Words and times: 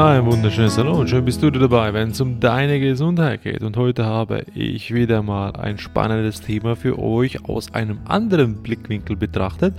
Ein 0.00 0.24
wunderschönes 0.24 0.78
Hallo 0.78 0.98
und 0.98 1.10
schön 1.10 1.26
bist 1.26 1.42
du 1.42 1.50
dabei, 1.50 1.92
wenn 1.92 2.12
es 2.12 2.20
um 2.22 2.40
deine 2.40 2.80
Gesundheit 2.80 3.42
geht. 3.42 3.62
Und 3.62 3.76
heute 3.76 4.06
habe 4.06 4.46
ich 4.54 4.94
wieder 4.94 5.22
mal 5.22 5.54
ein 5.56 5.76
spannendes 5.76 6.40
Thema 6.40 6.74
für 6.74 6.98
euch 6.98 7.44
aus 7.44 7.74
einem 7.74 8.00
anderen 8.06 8.62
Blickwinkel 8.62 9.14
betrachtet, 9.16 9.74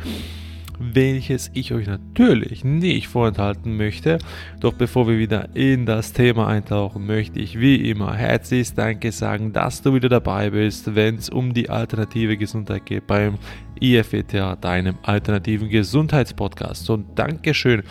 welches 0.78 1.50
ich 1.55 1.73
euch 1.73 1.88
natürlich 1.88 2.64
nicht 2.64 3.08
vorenthalten 3.08 3.78
möchte. 3.78 4.20
Doch 4.60 4.73
bevor 4.73 5.08
wir 5.08 5.18
wieder 5.18 5.55
in 5.55 5.88
das 5.88 6.14
Thema 6.14 6.48
eintauchen, 6.48 7.08
möchte 7.08 7.40
ich 7.40 7.60
wie 7.60 7.90
immer 7.90 8.14
herzlichst 8.14 8.78
Danke 8.78 9.12
sagen, 9.12 9.54
dass 9.54 9.82
du 9.82 9.96
wieder 9.96 10.08
dabei 10.08 10.52
bist, 10.52 10.94
wenn 10.94 11.16
es 11.16 11.30
um 11.30 11.52
die 11.52 11.72
alternative 11.72 12.38
Gesundheit 12.38 12.86
geht 12.86 13.08
beim 13.08 13.40
IFETA, 13.81 14.58
deinem 14.58 15.00
alternativen 15.02 15.67
Gesundheitspodcast. 15.67 16.92
Und 16.92 17.17
Dankeschön 17.17 17.81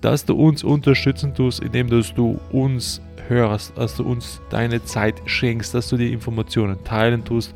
dass 0.00 0.24
du 0.24 0.34
uns 0.34 0.62
unterstützen 0.62 1.34
tust, 1.34 1.60
indem 1.60 1.88
dass 1.88 2.14
du 2.14 2.38
uns 2.52 3.00
hörst, 3.28 3.76
dass 3.76 3.96
du 3.96 4.04
uns 4.04 4.40
deine 4.50 4.84
Zeit 4.84 5.20
schenkst, 5.26 5.74
dass 5.74 5.88
du 5.88 5.96
die 5.96 6.12
Informationen 6.12 6.82
teilen 6.84 7.24
tust. 7.24 7.52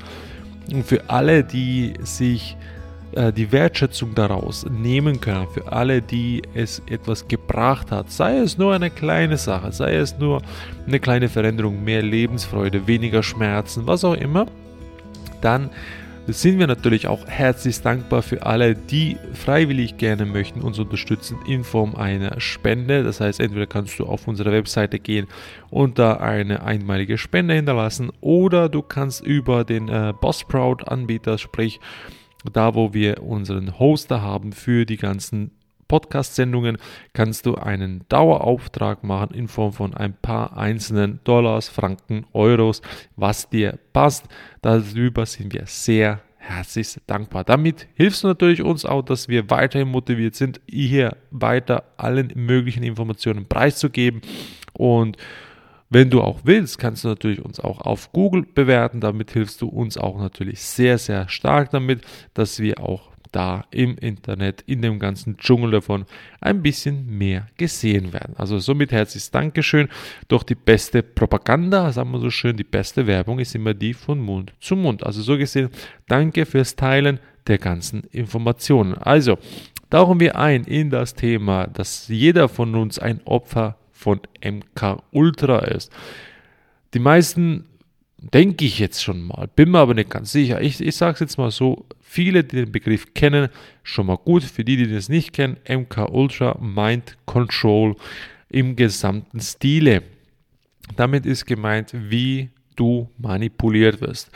Und 0.73 0.85
für 0.85 1.09
alle, 1.09 1.45
die 1.45 1.95
sich 2.03 2.57
äh, 3.13 3.33
die 3.33 3.53
Wertschätzung 3.53 4.15
daraus 4.15 4.67
nehmen 4.71 5.21
können, 5.21 5.47
für 5.53 5.71
alle, 5.71 6.03
die 6.03 6.43
es 6.55 6.83
etwas 6.89 7.29
gebracht 7.29 7.91
hat, 7.91 8.11
sei 8.11 8.39
es 8.39 8.59
nur 8.59 8.75
eine 8.75 8.91
kleine 8.91 9.37
Sache, 9.37 9.73
sei 9.73 9.97
es 9.97 10.19
nur 10.19 10.43
eine 10.87 11.01
kleine 11.01 11.29
Veränderung, 11.29 11.85
mehr 11.85 12.03
Lebensfreude, 12.03 12.87
weniger 12.87 13.23
Schmerzen, 13.23 13.87
was 13.87 14.05
auch 14.05 14.15
immer, 14.15 14.47
dann 15.41 15.71
sind 16.29 16.59
wir 16.59 16.69
natürlich 16.69 17.09
auch 17.09 17.27
herzlich 17.27 17.81
dankbar 17.81 18.23
für 18.23 18.47
alle, 18.47 18.75
die 18.77 19.17
freiwillig 19.33 19.97
gerne 19.97 20.25
möchten 20.25 20.61
uns 20.61 20.79
unterstützen 20.79 21.39
in 21.47 21.65
Form 21.65 21.97
einer 21.97 22.41
Spende. 22.41 23.03
Das 23.03 23.21
heißt, 23.21 23.41
entweder 23.41 23.67
kannst 23.67 23.99
du 23.99 24.07
auf 24.07 24.29
unsere 24.29 24.53
Webseite 24.53 25.01
gehen 25.01 25.27
und 25.71 25.99
da 25.99 26.15
eine 26.19 26.63
einmalige 26.63 27.19
Spende 27.19 27.55
hinterlassen 27.55 28.13
oder 28.21 28.69
du 28.69 28.83
kannst 28.83 29.25
über 29.25 29.65
den 29.65 29.89
äh, 29.89 30.13
Buzzsprout 30.21 30.85
Anbieter, 30.87 31.39
sprich 31.39 31.81
da 32.53 32.75
wo 32.75 32.93
wir 32.93 33.23
unseren 33.23 33.79
Hoster 33.79 34.23
haben 34.23 34.53
für 34.53 34.85
die 34.85 34.97
ganzen 34.97 35.53
Podcast-Sendungen 35.93 36.79
kannst 37.13 37.45
du 37.45 37.57
einen 37.57 38.07
Dauerauftrag 38.09 39.05
machen 39.05 39.35
in 39.35 39.47
Form 39.47 39.75
von 39.75 39.93
ein 39.93 40.15
paar 40.15 40.57
einzelnen 40.57 41.21
Dollars, 41.25 41.69
Franken, 41.69 42.25
Euros, 42.33 42.81
was 43.17 43.51
dir 43.51 43.79
passt. 43.93 44.25
Darüber 44.63 45.27
sind 45.27 45.53
wir 45.53 45.67
sehr 45.67 46.23
herzlich 46.39 46.97
dankbar. 47.07 47.45
Damit 47.45 47.89
hilfst 47.93 48.25
du 48.25 48.29
natürlich 48.29 48.63
uns 48.63 48.87
auch, 48.87 49.03
dass 49.03 49.29
wir 49.29 49.51
weiterhin 49.51 49.89
motiviert 49.89 50.35
sind, 50.35 50.63
hier 50.67 51.19
weiter 51.31 51.85
allen 51.99 52.33
möglichen 52.37 52.85
Informationen 52.85 53.45
preiszugeben. 53.45 54.23
Und 54.73 55.19
wenn 55.91 56.09
du 56.09 56.23
auch 56.23 56.41
willst, 56.45 56.79
kannst 56.79 57.05
du 57.05 57.09
natürlich 57.09 57.45
uns 57.45 57.61
auch 57.61 57.83
auf 57.83 58.13
Google 58.13 58.47
bewerten. 58.47 59.03
Damit 59.03 59.31
hilfst 59.33 59.61
du 59.61 59.69
uns 59.69 59.99
auch 59.99 60.19
natürlich 60.19 60.63
sehr, 60.63 60.97
sehr 60.97 61.29
stark 61.29 61.71
damit, 61.71 62.01
dass 62.33 62.61
wir 62.61 62.81
auch 62.81 63.12
da 63.33 63.65
im 63.71 63.97
Internet, 63.97 64.63
in 64.67 64.83
dem 64.83 64.99
ganzen 64.99 65.37
Dschungel 65.39 65.73
davon 65.73 66.05
ein 66.41 66.63
bisschen 66.63 67.19
mehr 67.19 67.49
gesehen 67.57 68.13
werden. 68.13 68.35
Also 68.37 68.59
somit 68.59 68.93
herzliches 68.93 69.31
Dankeschön. 69.31 69.89
Doch 70.29 70.43
die 70.43 70.55
beste 70.55 71.03
Propaganda, 71.03 71.91
sagen 71.93 72.13
wir 72.13 72.21
so 72.21 72.31
schön, 72.31 72.57
die 72.57 72.65
beste 72.65 73.07
Werbung 73.07 73.39
ist 73.39 73.55
immer 73.55 73.75
die 73.75 73.95
von 73.95 74.21
Mund 74.21 74.53
zu 74.61 74.77
Mund. 74.77 75.05
Also 75.05 75.23
so 75.23 75.37
gesehen, 75.37 75.71
danke 76.09 76.47
fürs 76.47 76.77
Teilen 76.77 77.19
der 77.47 77.59
ganzen 77.59 78.05
Informationen. 78.13 78.95
Also 78.95 79.39
tauchen 79.91 80.21
wir 80.21 80.37
ein 80.37 80.65
in 80.65 80.91
das 80.91 81.15
Thema, 81.15 81.67
dass 81.67 82.09
jeder 82.09 82.49
von 82.49 82.75
uns 82.75 82.99
ein 82.99 83.21
Opfer 83.25 83.77
von 83.91 84.21
MK 84.45 85.03
Ultra 85.11 85.61
ist. 85.61 85.93
Die 86.95 86.99
meisten 86.99 87.65
denke 88.33 88.65
ich 88.65 88.79
jetzt 88.79 89.03
schon 89.03 89.23
mal, 89.23 89.49
bin 89.55 89.71
mir 89.71 89.79
aber 89.79 89.95
nicht 89.95 90.11
ganz 90.11 90.33
sicher. 90.33 90.61
Ich, 90.61 90.81
ich 90.81 90.97
sage 90.97 91.15
es 91.15 91.21
jetzt 91.21 91.39
mal 91.39 91.51
so, 91.51 91.87
viele, 92.01 92.45
die 92.45 92.57
den 92.57 92.73
Begriff 92.73 93.15
kennen, 93.15 93.49
schon 93.83 94.07
mal 94.07 94.17
gut. 94.17 94.45
Für 94.45 94.65
die, 94.65 94.77
die 94.77 94.93
das 94.93 95.09
nicht 95.09 95.33
kennen, 95.33 95.57
MK 95.69 96.11
Ultra 96.11 96.59
Mind 96.61 97.17
Control 97.27 97.97
im 98.49 98.77
gesamten 98.77 99.41
Stile. 99.41 100.03
Damit 100.97 101.27
ist 101.27 101.47
gemeint, 101.47 101.93
wie 101.95 102.51
du 102.77 103.09
manipuliert 103.19 104.01
wirst. 104.01 104.31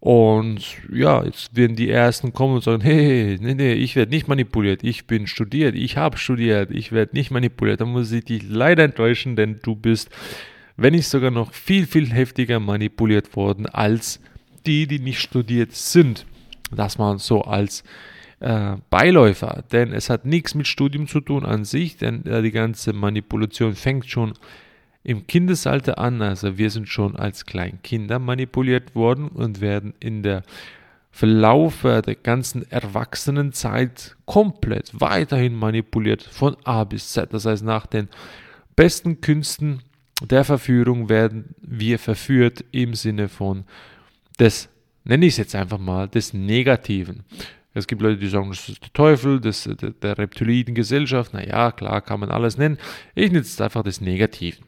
Und 0.00 0.60
ja, 0.92 1.24
jetzt 1.24 1.56
werden 1.56 1.74
die 1.74 1.90
Ersten 1.90 2.32
kommen 2.32 2.54
und 2.54 2.62
sagen, 2.62 2.82
hey, 2.82 3.36
nee, 3.40 3.54
nee, 3.54 3.72
ich 3.72 3.96
werde 3.96 4.12
nicht 4.12 4.28
manipuliert, 4.28 4.84
ich 4.84 5.08
bin 5.08 5.26
studiert, 5.26 5.74
ich 5.74 5.96
habe 5.96 6.18
studiert, 6.18 6.70
ich 6.70 6.92
werde 6.92 7.16
nicht 7.16 7.32
manipuliert. 7.32 7.80
Da 7.80 7.84
muss 7.84 8.12
ich 8.12 8.24
dich 8.24 8.44
leider 8.48 8.84
enttäuschen, 8.84 9.34
denn 9.34 9.58
du 9.62 9.74
bist 9.74 10.08
wenn 10.78 10.94
nicht 10.94 11.08
sogar 11.08 11.32
noch 11.32 11.52
viel, 11.52 11.86
viel 11.86 12.10
heftiger 12.10 12.60
manipuliert 12.60 13.34
worden 13.36 13.66
als 13.66 14.20
die, 14.64 14.86
die 14.86 15.00
nicht 15.00 15.20
studiert 15.20 15.72
sind. 15.72 16.24
Das 16.70 16.98
man 16.98 17.18
so 17.18 17.42
als 17.42 17.82
äh, 18.40 18.76
Beiläufer, 18.88 19.64
denn 19.72 19.92
es 19.92 20.08
hat 20.08 20.24
nichts 20.24 20.54
mit 20.54 20.68
Studium 20.68 21.08
zu 21.08 21.20
tun 21.20 21.44
an 21.44 21.64
sich, 21.64 21.96
denn 21.96 22.24
äh, 22.26 22.42
die 22.42 22.52
ganze 22.52 22.92
Manipulation 22.92 23.74
fängt 23.74 24.06
schon 24.08 24.34
im 25.02 25.26
Kindesalter 25.26 25.98
an. 25.98 26.22
Also 26.22 26.58
wir 26.58 26.70
sind 26.70 26.88
schon 26.88 27.16
als 27.16 27.44
Kleinkinder 27.44 28.20
manipuliert 28.20 28.94
worden 28.94 29.28
und 29.28 29.60
werden 29.60 29.94
in 29.98 30.22
der 30.22 30.44
Verlauf 31.10 31.82
der 31.82 32.02
ganzen 32.14 32.70
Erwachsenenzeit 32.70 34.16
komplett 34.24 34.92
weiterhin 34.92 35.56
manipuliert 35.56 36.22
von 36.22 36.56
A 36.62 36.84
bis 36.84 37.10
Z. 37.10 37.32
Das 37.32 37.44
heißt, 37.44 37.64
nach 37.64 37.86
den 37.86 38.08
besten 38.76 39.20
Künsten 39.20 39.82
der 40.22 40.44
Verführung 40.44 41.08
werden 41.08 41.54
wir 41.60 41.98
verführt 41.98 42.64
im 42.72 42.94
Sinne 42.94 43.28
von 43.28 43.64
des, 44.38 44.68
nenne 45.04 45.26
ich 45.26 45.34
es 45.34 45.38
jetzt 45.38 45.54
einfach 45.54 45.78
mal, 45.78 46.08
des 46.08 46.32
Negativen. 46.32 47.24
Es 47.74 47.86
gibt 47.86 48.02
Leute, 48.02 48.18
die 48.18 48.28
sagen, 48.28 48.48
das 48.50 48.68
ist 48.68 48.82
der 48.82 48.92
Teufel, 48.92 49.40
das, 49.40 49.64
der, 49.64 49.90
der 49.90 50.18
reptiloiden 50.18 50.74
Gesellschaft. 50.74 51.32
Naja, 51.32 51.70
klar, 51.70 52.00
kann 52.00 52.20
man 52.20 52.30
alles 52.30 52.58
nennen. 52.58 52.78
Ich 53.14 53.26
nenne 53.26 53.38
jetzt 53.38 53.60
einfach 53.60 53.84
des 53.84 54.00
Negativen. 54.00 54.64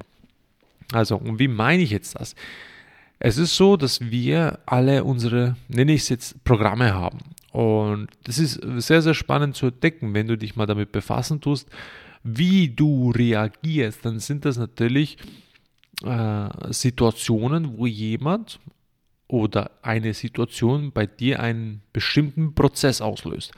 Also, 0.93 1.17
und 1.17 1.39
wie 1.39 1.49
meine 1.49 1.83
ich 1.83 1.91
jetzt 1.91 2.15
das? 2.19 2.35
Es 3.19 3.37
ist 3.37 3.57
so, 3.57 3.77
dass 3.77 4.01
wir 4.01 4.61
alle 4.67 5.05
unsere, 5.05 5.57
nenne 5.69 5.93
ich 5.93 6.03
es 6.03 6.09
jetzt, 6.09 6.45
Programme 6.45 6.95
haben. 6.95 7.19
Und 7.53 8.09
das 8.25 8.39
ist 8.39 8.61
sehr, 8.77 9.03
sehr 9.03 9.15
spannend 9.15 9.57
zu 9.57 9.67
entdecken, 9.67 10.15
wenn 10.15 10.29
du 10.29 10.39
dich 10.39 10.57
mal 10.57 10.67
damit 10.67 10.93
befassen 10.93 11.41
tust, 11.41 11.69
wie 12.23 12.69
du 12.69 13.11
reagierst, 13.11 14.05
dann 14.05 14.19
sind 14.19 14.45
das 14.45 14.59
natürlich 14.59 15.17
äh, 16.05 16.49
Situationen, 16.71 17.79
wo 17.79 17.87
jemand 17.87 18.61
oder 19.29 19.71
eine 19.83 20.13
Situation 20.13 20.93
bei 20.93 21.07
dir 21.07 21.41
einen 21.41 21.83
bestimmten 21.93 22.55
Prozess 22.55 23.01
auslöst. 23.01 23.53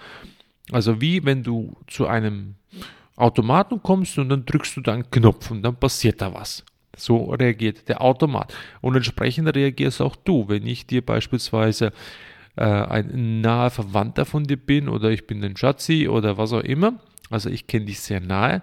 Also 0.70 1.00
wie 1.00 1.24
wenn 1.24 1.42
du 1.42 1.76
zu 1.86 2.06
einem 2.06 2.54
Automaten 3.16 3.82
kommst 3.82 4.18
und 4.18 4.28
dann 4.28 4.44
drückst 4.44 4.76
du 4.76 4.80
da 4.80 4.94
einen 4.94 5.10
Knopf 5.10 5.50
und 5.50 5.62
dann 5.62 5.76
passiert 5.76 6.20
da 6.20 6.32
was. 6.32 6.64
So 6.96 7.30
reagiert 7.30 7.88
der 7.88 8.02
Automat. 8.02 8.54
Und 8.80 8.96
entsprechend 8.96 9.54
reagierst 9.54 10.00
auch 10.02 10.16
du. 10.16 10.48
Wenn 10.48 10.66
ich 10.66 10.86
dir 10.86 11.04
beispielsweise 11.04 11.92
äh, 12.56 12.64
ein 12.64 13.40
naher 13.40 13.70
Verwandter 13.70 14.24
von 14.24 14.44
dir 14.44 14.58
bin 14.58 14.88
oder 14.88 15.10
ich 15.10 15.26
bin 15.26 15.42
ein 15.42 15.56
Schatzi 15.56 16.08
oder 16.08 16.36
was 16.36 16.52
auch 16.52 16.60
immer, 16.60 17.00
also 17.32 17.50
ich 17.50 17.66
kenne 17.66 17.86
dich 17.86 18.00
sehr 18.00 18.20
nahe 18.20 18.62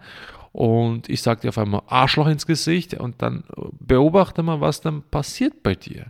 und 0.52 1.10
ich 1.10 1.22
sage 1.22 1.42
dir 1.42 1.50
auf 1.50 1.58
einmal 1.58 1.84
Arschloch 1.88 2.28
ins 2.28 2.46
Gesicht 2.46 2.94
und 2.96 3.22
dann 3.22 3.44
beobachte 3.80 4.44
mal, 4.44 4.62
was 4.62 4.82
dann 4.82 5.04
passiert 5.04 5.64
bei 5.64 5.76
dir. 5.76 6.08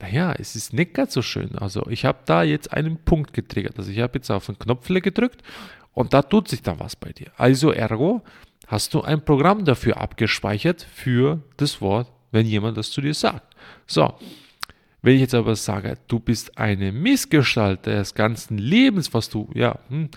Naja, 0.00 0.34
es 0.38 0.56
ist 0.56 0.72
nicht 0.72 0.94
ganz 0.94 1.14
so 1.14 1.22
schön. 1.22 1.56
Also 1.56 1.86
ich 1.88 2.04
habe 2.04 2.18
da 2.26 2.42
jetzt 2.42 2.72
einen 2.72 2.96
Punkt 2.98 3.32
getriggert. 3.32 3.78
Also 3.78 3.90
ich 3.90 4.00
habe 4.00 4.18
jetzt 4.18 4.30
auf 4.30 4.46
den 4.46 4.58
Knopf 4.58 4.88
gedrückt 4.88 5.42
und 5.92 6.12
da 6.12 6.22
tut 6.22 6.48
sich 6.48 6.62
dann 6.62 6.80
was 6.80 6.96
bei 6.96 7.12
dir. 7.12 7.30
Also 7.36 7.70
ergo 7.70 8.22
hast 8.66 8.94
du 8.94 9.02
ein 9.02 9.24
Programm 9.24 9.64
dafür 9.64 9.98
abgespeichert 9.98 10.82
für 10.82 11.42
das 11.56 11.80
Wort, 11.80 12.10
wenn 12.32 12.46
jemand 12.46 12.76
das 12.76 12.90
zu 12.90 13.00
dir 13.00 13.14
sagt. 13.14 13.54
So, 13.86 14.14
wenn 15.02 15.14
ich 15.14 15.20
jetzt 15.20 15.34
aber 15.34 15.54
sage, 15.54 15.98
du 16.08 16.18
bist 16.18 16.58
eine 16.58 16.90
Missgestalt 16.90 17.86
des 17.86 18.14
ganzen 18.14 18.58
Lebens, 18.58 19.14
was 19.14 19.28
du, 19.28 19.48
ja, 19.54 19.78
hm, 19.88 20.10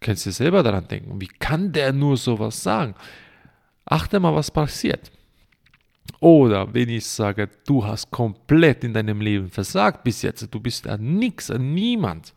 kannst 0.00 0.26
dir 0.26 0.32
selber 0.32 0.62
daran 0.62 0.88
denken, 0.88 1.20
wie 1.20 1.28
kann 1.28 1.72
der 1.72 1.92
nur 1.92 2.16
sowas 2.16 2.62
sagen? 2.62 2.94
Achte 3.84 4.18
mal, 4.20 4.34
was 4.34 4.50
passiert. 4.50 5.12
Oder 6.20 6.72
wenn 6.72 6.88
ich 6.88 7.06
sage, 7.06 7.48
du 7.66 7.84
hast 7.84 8.10
komplett 8.10 8.84
in 8.84 8.94
deinem 8.94 9.20
Leben 9.20 9.50
versagt 9.50 10.04
bis 10.04 10.22
jetzt, 10.22 10.46
du 10.52 10.60
bist 10.60 10.86
an 10.86 11.16
nichts, 11.16 11.50
an 11.50 11.74
niemand, 11.74 12.34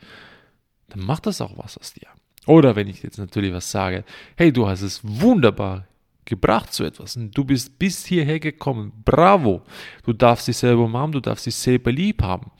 dann 0.89 1.05
macht 1.05 1.25
das 1.25 1.41
auch 1.41 1.57
was 1.57 1.77
aus 1.77 1.93
dir. 1.93 2.07
Oder 2.45 2.75
wenn 2.75 2.87
ich 2.87 3.03
jetzt 3.03 3.17
natürlich 3.17 3.53
was 3.53 3.69
sage, 3.69 4.03
hey, 4.35 4.51
du 4.51 4.67
hast 4.67 4.81
es 4.81 5.01
wunderbar 5.03 5.87
gebracht 6.25 6.73
zu 6.73 6.83
etwas 6.83 7.15
und 7.15 7.31
du 7.37 7.43
bist 7.45 7.77
bis 7.79 8.05
hierher 8.05 8.39
gekommen, 8.39 8.91
bravo, 9.05 9.61
du 10.03 10.13
darfst 10.13 10.47
dich 10.47 10.57
selber 10.57 10.83
umarmen, 10.83 11.13
du 11.13 11.19
darfst 11.21 11.45
dich 11.45 11.55
selber 11.55 11.91
lieb 11.91 12.21
haben 12.21 12.51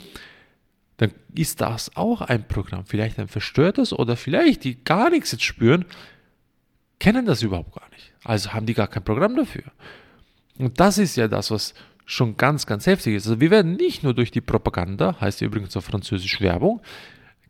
dann 0.98 1.12
ist 1.34 1.62
das 1.62 1.96
auch 1.96 2.22
ein 2.22 2.48
Programm. 2.48 2.86
Vielleicht 2.86 3.20
ein 3.20 3.28
verstörtes 3.28 3.94
oder 3.94 4.16
vielleicht 4.16 4.64
die 4.64 4.84
gar 4.84 5.10
nichts 5.10 5.32
jetzt 5.32 5.44
spüren. 5.44 5.86
kennen 7.00 7.26
das 7.26 7.44
überhaupt 7.44 7.76
gar 7.76 7.88
nicht. 7.92 8.14
Also 8.24 8.54
haben 8.54 8.66
die 8.66 8.74
gar 8.74 8.88
kein 8.88 9.04
Programm 9.04 9.36
dafür. 9.36 9.64
Und 10.58 10.80
das 10.80 10.98
ist 10.98 11.16
ja 11.16 11.28
das, 11.28 11.52
was 11.52 11.76
schon 12.06 12.38
ganz, 12.38 12.66
ganz 12.66 12.88
heftig 12.88 13.16
ist. 13.16 13.28
Also 13.28 13.40
wir 13.40 13.52
werden 13.52 13.76
nicht 13.76 14.02
nur 14.02 14.14
durch 14.14 14.32
die 14.32 14.42
Propaganda, 14.42 15.20
heißt 15.22 15.42
übrigens 15.42 15.78
auf 15.78 15.86
Französisch 15.86 16.42
Werbung, 16.42 16.82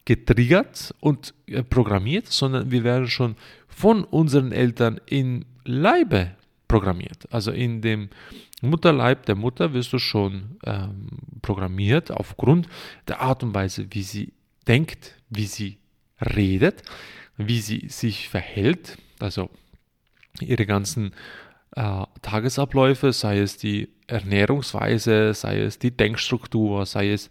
getriggert 0.03 0.93
und 0.99 1.33
äh, 1.47 1.63
programmiert, 1.63 2.27
sondern 2.27 2.71
wir 2.71 2.83
werden 2.83 3.07
schon 3.07 3.35
von 3.67 4.03
unseren 4.03 4.51
Eltern 4.51 4.99
in 5.05 5.45
Leibe 5.63 6.31
programmiert. 6.67 7.27
Also 7.31 7.51
in 7.51 7.81
dem 7.81 8.09
Mutterleib 8.61 9.25
der 9.25 9.35
Mutter 9.35 9.73
wirst 9.73 9.93
du 9.93 9.99
schon 9.99 10.57
ähm, 10.65 11.07
programmiert 11.41 12.11
aufgrund 12.11 12.67
der 13.07 13.21
Art 13.21 13.43
und 13.43 13.53
Weise, 13.53 13.87
wie 13.91 14.03
sie 14.03 14.33
denkt, 14.67 15.15
wie 15.29 15.45
sie 15.45 15.77
redet, 16.35 16.83
wie 17.37 17.59
sie 17.59 17.87
sich 17.89 18.29
verhält, 18.29 18.97
also 19.19 19.49
ihre 20.41 20.65
ganzen 20.65 21.13
äh, 21.75 22.03
Tagesabläufe, 22.21 23.13
sei 23.13 23.39
es 23.39 23.57
die 23.57 23.89
Ernährungsweise, 24.07 25.33
sei 25.33 25.61
es 25.61 25.79
die 25.79 25.95
Denkstruktur, 25.95 26.85
sei 26.85 27.11
es 27.11 27.29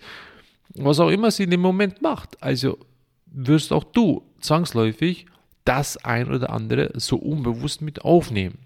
was 0.79 1.01
auch 1.01 1.09
immer 1.11 1.31
sie 1.31 1.45
in 1.45 1.51
dem 1.51 1.61
Moment 1.61 2.03
macht. 2.03 2.43
Also 2.43 2.79
wirst 3.27 3.73
auch 3.73 3.85
du 3.85 4.23
zwangsläufig 4.41 5.27
das 5.65 5.97
ein 5.99 6.31
oder 6.31 6.51
andere 6.51 6.93
so 6.95 7.17
unbewusst 7.17 7.83
mit 7.83 8.03
aufnehmen. 8.03 8.59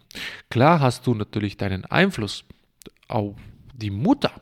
Klar 0.48 0.80
hast 0.80 1.06
du 1.06 1.14
natürlich 1.14 1.56
deinen 1.56 1.84
Einfluss 1.84 2.44
auf 3.08 3.36
die 3.74 3.90
Mutter. 3.90 4.32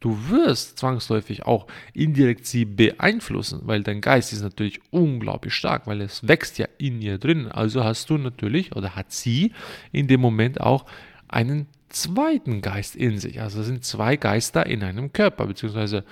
Du 0.00 0.28
wirst 0.28 0.78
zwangsläufig 0.78 1.44
auch 1.46 1.66
indirekt 1.94 2.46
sie 2.46 2.64
beeinflussen, 2.64 3.62
weil 3.64 3.82
dein 3.82 4.00
Geist 4.00 4.32
ist 4.32 4.42
natürlich 4.42 4.80
unglaublich 4.90 5.54
stark, 5.54 5.86
weil 5.86 6.00
es 6.00 6.28
wächst 6.28 6.58
ja 6.58 6.68
in 6.78 7.00
ihr 7.00 7.18
drin. 7.18 7.48
Also 7.48 7.82
hast 7.82 8.10
du 8.10 8.18
natürlich 8.18 8.76
oder 8.76 8.94
hat 8.94 9.10
sie 9.10 9.52
in 9.92 10.06
dem 10.06 10.20
Moment 10.20 10.60
auch 10.60 10.84
einen 11.28 11.66
zweiten 11.88 12.60
Geist 12.60 12.94
in 12.94 13.18
sich. 13.18 13.40
Also 13.40 13.60
es 13.60 13.66
sind 13.66 13.84
zwei 13.84 14.16
Geister 14.16 14.66
in 14.66 14.82
einem 14.82 15.12
Körper, 15.12 15.46
beziehungsweise 15.46 16.04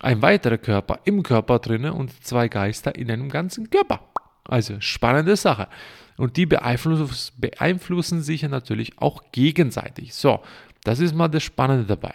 ein 0.00 0.22
weiterer 0.22 0.58
Körper 0.58 1.00
im 1.04 1.22
Körper 1.22 1.58
drin 1.58 1.84
und 1.84 2.24
zwei 2.24 2.48
Geister 2.48 2.94
in 2.96 3.10
einem 3.10 3.28
ganzen 3.28 3.70
Körper. 3.70 4.00
Also 4.48 4.80
spannende 4.80 5.36
Sache. 5.36 5.68
Und 6.16 6.36
die 6.36 6.46
beeinfluss, 6.46 7.32
beeinflussen 7.36 8.22
sich 8.22 8.42
ja 8.42 8.48
natürlich 8.48 8.98
auch 8.98 9.22
gegenseitig. 9.32 10.14
So, 10.14 10.40
das 10.84 11.00
ist 11.00 11.14
mal 11.14 11.28
das 11.28 11.42
Spannende 11.42 11.86
dabei. 11.86 12.14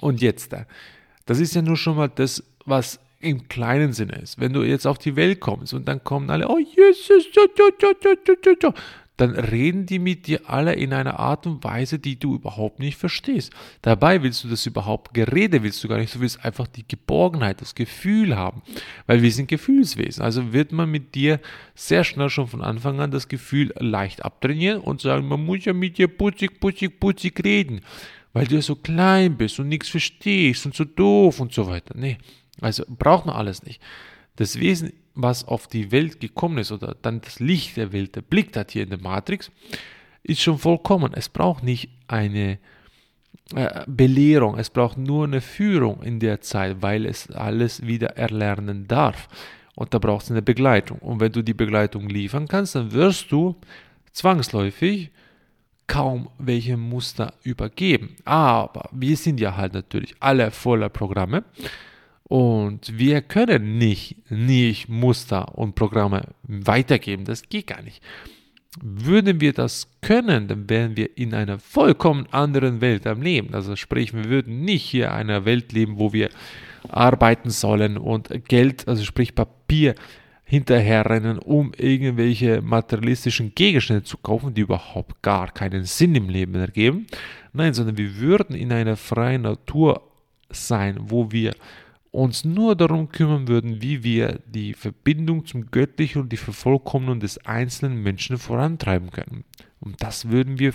Und 0.00 0.20
jetzt, 0.20 0.52
äh, 0.52 0.64
das 1.26 1.40
ist 1.40 1.54
ja 1.54 1.62
nur 1.62 1.76
schon 1.76 1.96
mal 1.96 2.08
das, 2.08 2.42
was 2.66 3.00
im 3.20 3.48
kleinen 3.48 3.92
Sinne 3.92 4.16
ist. 4.16 4.40
Wenn 4.40 4.52
du 4.52 4.62
jetzt 4.62 4.86
auf 4.86 4.98
die 4.98 5.14
Welt 5.16 5.40
kommst 5.40 5.74
und 5.74 5.86
dann 5.86 6.02
kommen 6.02 6.30
alle, 6.30 6.48
oh 6.48 6.58
Jesus, 6.58 7.26
dann 9.20 9.34
reden 9.34 9.84
die 9.84 9.98
mit 9.98 10.26
dir 10.26 10.40
alle 10.46 10.72
in 10.72 10.94
einer 10.94 11.20
Art 11.20 11.46
und 11.46 11.62
Weise, 11.62 11.98
die 11.98 12.18
du 12.18 12.34
überhaupt 12.34 12.78
nicht 12.78 12.96
verstehst. 12.96 13.52
Dabei 13.82 14.22
willst 14.22 14.42
du 14.44 14.48
das 14.48 14.64
überhaupt 14.64 15.12
Gerede, 15.12 15.62
willst 15.62 15.84
du 15.84 15.88
gar 15.88 15.98
nicht, 15.98 16.14
du 16.14 16.20
willst 16.20 16.42
einfach 16.42 16.66
die 16.66 16.88
Geborgenheit, 16.88 17.60
das 17.60 17.74
Gefühl 17.74 18.34
haben, 18.34 18.62
weil 19.06 19.20
wir 19.20 19.30
sind 19.30 19.48
Gefühlswesen. 19.48 20.22
Also 20.22 20.54
wird 20.54 20.72
man 20.72 20.90
mit 20.90 21.14
dir 21.14 21.38
sehr 21.74 22.02
schnell 22.04 22.30
schon 22.30 22.46
von 22.46 22.62
Anfang 22.62 22.98
an 23.00 23.10
das 23.10 23.28
Gefühl 23.28 23.74
leicht 23.78 24.24
abtrainieren 24.24 24.80
und 24.80 25.02
sagen, 25.02 25.28
man 25.28 25.44
muss 25.44 25.66
ja 25.66 25.74
mit 25.74 25.98
dir 25.98 26.08
putzig, 26.08 26.58
putzig, 26.58 26.98
putzig 26.98 27.44
reden, 27.44 27.82
weil 28.32 28.46
du 28.46 28.54
ja 28.54 28.62
so 28.62 28.74
klein 28.74 29.36
bist 29.36 29.60
und 29.60 29.68
nichts 29.68 29.90
verstehst 29.90 30.64
und 30.64 30.74
so 30.74 30.84
doof 30.84 31.40
und 31.40 31.52
so 31.52 31.66
weiter. 31.66 31.94
Nee, 31.94 32.16
also 32.62 32.84
braucht 32.88 33.26
man 33.26 33.36
alles 33.36 33.64
nicht. 33.64 33.82
Das 34.36 34.58
Wesen 34.58 34.94
was 35.22 35.46
auf 35.46 35.66
die 35.66 35.92
Welt 35.92 36.20
gekommen 36.20 36.58
ist 36.58 36.72
oder 36.72 36.96
dann 37.02 37.20
das 37.20 37.40
Licht 37.40 37.76
der 37.76 37.92
Welt 37.92 38.16
erblickt 38.16 38.56
hat 38.56 38.72
hier 38.72 38.82
in 38.82 38.90
der 38.90 39.00
Matrix, 39.00 39.50
ist 40.22 40.40
schon 40.40 40.58
vollkommen. 40.58 41.12
Es 41.14 41.28
braucht 41.28 41.62
nicht 41.62 41.90
eine 42.08 42.58
äh, 43.54 43.84
Belehrung, 43.86 44.58
es 44.58 44.70
braucht 44.70 44.98
nur 44.98 45.24
eine 45.24 45.40
Führung 45.40 46.02
in 46.02 46.20
der 46.20 46.40
Zeit, 46.40 46.82
weil 46.82 47.06
es 47.06 47.30
alles 47.30 47.86
wieder 47.86 48.16
erlernen 48.16 48.86
darf. 48.86 49.28
Und 49.74 49.94
da 49.94 49.98
braucht 49.98 50.24
es 50.24 50.30
eine 50.30 50.42
Begleitung. 50.42 50.98
Und 50.98 51.20
wenn 51.20 51.32
du 51.32 51.42
die 51.42 51.54
Begleitung 51.54 52.08
liefern 52.08 52.48
kannst, 52.48 52.74
dann 52.74 52.92
wirst 52.92 53.32
du 53.32 53.56
zwangsläufig 54.12 55.10
kaum 55.86 56.28
welche 56.38 56.76
Muster 56.76 57.34
übergeben. 57.42 58.16
Aber 58.24 58.88
wir 58.92 59.16
sind 59.16 59.40
ja 59.40 59.56
halt 59.56 59.74
natürlich 59.74 60.14
alle 60.20 60.50
voller 60.52 60.88
Programme. 60.88 61.44
Und 62.30 62.96
wir 62.96 63.22
können 63.22 63.76
nicht, 63.76 64.30
nicht 64.30 64.88
Muster 64.88 65.58
und 65.58 65.74
Programme 65.74 66.28
weitergeben. 66.44 67.24
Das 67.24 67.48
geht 67.48 67.66
gar 67.66 67.82
nicht. 67.82 68.00
Würden 68.80 69.40
wir 69.40 69.52
das 69.52 69.88
können, 70.00 70.46
dann 70.46 70.70
wären 70.70 70.96
wir 70.96 71.18
in 71.18 71.34
einer 71.34 71.58
vollkommen 71.58 72.28
anderen 72.30 72.80
Welt 72.80 73.04
am 73.08 73.20
Leben. 73.20 73.52
Also 73.52 73.74
sprich, 73.74 74.14
wir 74.14 74.26
würden 74.26 74.60
nicht 74.60 74.84
hier 74.84 75.06
in 75.06 75.10
einer 75.10 75.44
Welt 75.44 75.72
leben, 75.72 75.98
wo 75.98 76.12
wir 76.12 76.30
arbeiten 76.88 77.50
sollen 77.50 77.98
und 77.98 78.28
Geld, 78.46 78.86
also 78.86 79.02
sprich 79.02 79.34
Papier, 79.34 79.96
hinterherrennen, 80.44 81.40
um 81.40 81.72
irgendwelche 81.76 82.62
materialistischen 82.62 83.56
Gegenstände 83.56 84.04
zu 84.04 84.18
kaufen, 84.18 84.54
die 84.54 84.60
überhaupt 84.60 85.20
gar 85.20 85.50
keinen 85.50 85.84
Sinn 85.84 86.14
im 86.14 86.28
Leben 86.28 86.54
ergeben. 86.54 87.08
Nein, 87.52 87.74
sondern 87.74 87.98
wir 87.98 88.18
würden 88.18 88.54
in 88.54 88.72
einer 88.72 88.96
freien 88.96 89.42
Natur 89.42 90.02
sein, 90.48 90.96
wo 91.00 91.32
wir 91.32 91.56
uns 92.12 92.44
nur 92.44 92.74
darum 92.74 93.10
kümmern 93.10 93.48
würden, 93.48 93.82
wie 93.82 94.02
wir 94.02 94.40
die 94.46 94.74
Verbindung 94.74 95.46
zum 95.46 95.70
Göttlichen 95.70 96.22
und 96.22 96.32
die 96.32 96.36
Vervollkommnung 96.36 97.20
des 97.20 97.38
einzelnen 97.46 98.02
Menschen 98.02 98.38
vorantreiben 98.38 99.10
können. 99.10 99.44
Und 99.80 100.02
das 100.02 100.28
würden 100.28 100.58
wir 100.58 100.72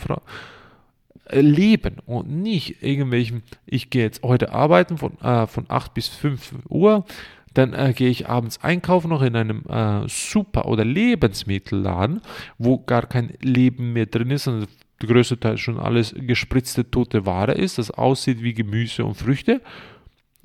leben 1.32 1.98
und 2.06 2.30
nicht 2.30 2.84
irgendwelchen, 2.84 3.44
ich 3.66 3.90
gehe 3.90 4.04
jetzt 4.04 4.24
heute 4.24 4.54
arbeiten 4.54 4.98
von, 4.98 5.20
äh, 5.22 5.48
von 5.48 5.66
8 5.68 5.94
bis 5.94 6.08
5 6.08 6.54
Uhr, 6.70 7.06
dann 7.54 7.74
äh, 7.74 7.94
gehe 7.96 8.10
ich 8.10 8.28
abends 8.28 8.62
einkaufen 8.64 9.10
noch 9.10 9.22
in 9.22 9.36
einem 9.36 9.64
äh, 9.68 10.08
Super- 10.08 10.66
oder 10.66 10.86
Lebensmittelladen, 10.86 12.22
wo 12.58 12.80
gar 12.80 13.08
kein 13.08 13.34
Leben 13.42 13.94
mehr 13.94 14.06
drin 14.06 14.32
ist, 14.32 14.44
sondern 14.44 14.68
der 15.02 15.08
größte 15.08 15.40
Teil 15.40 15.58
schon 15.58 15.80
alles 15.80 16.14
gespritzte 16.16 16.90
tote 16.90 17.26
Ware 17.26 17.54
ist, 17.54 17.78
das 17.78 17.92
aussieht 17.92 18.42
wie 18.42 18.54
Gemüse 18.54 19.04
und 19.06 19.16
Früchte 19.16 19.62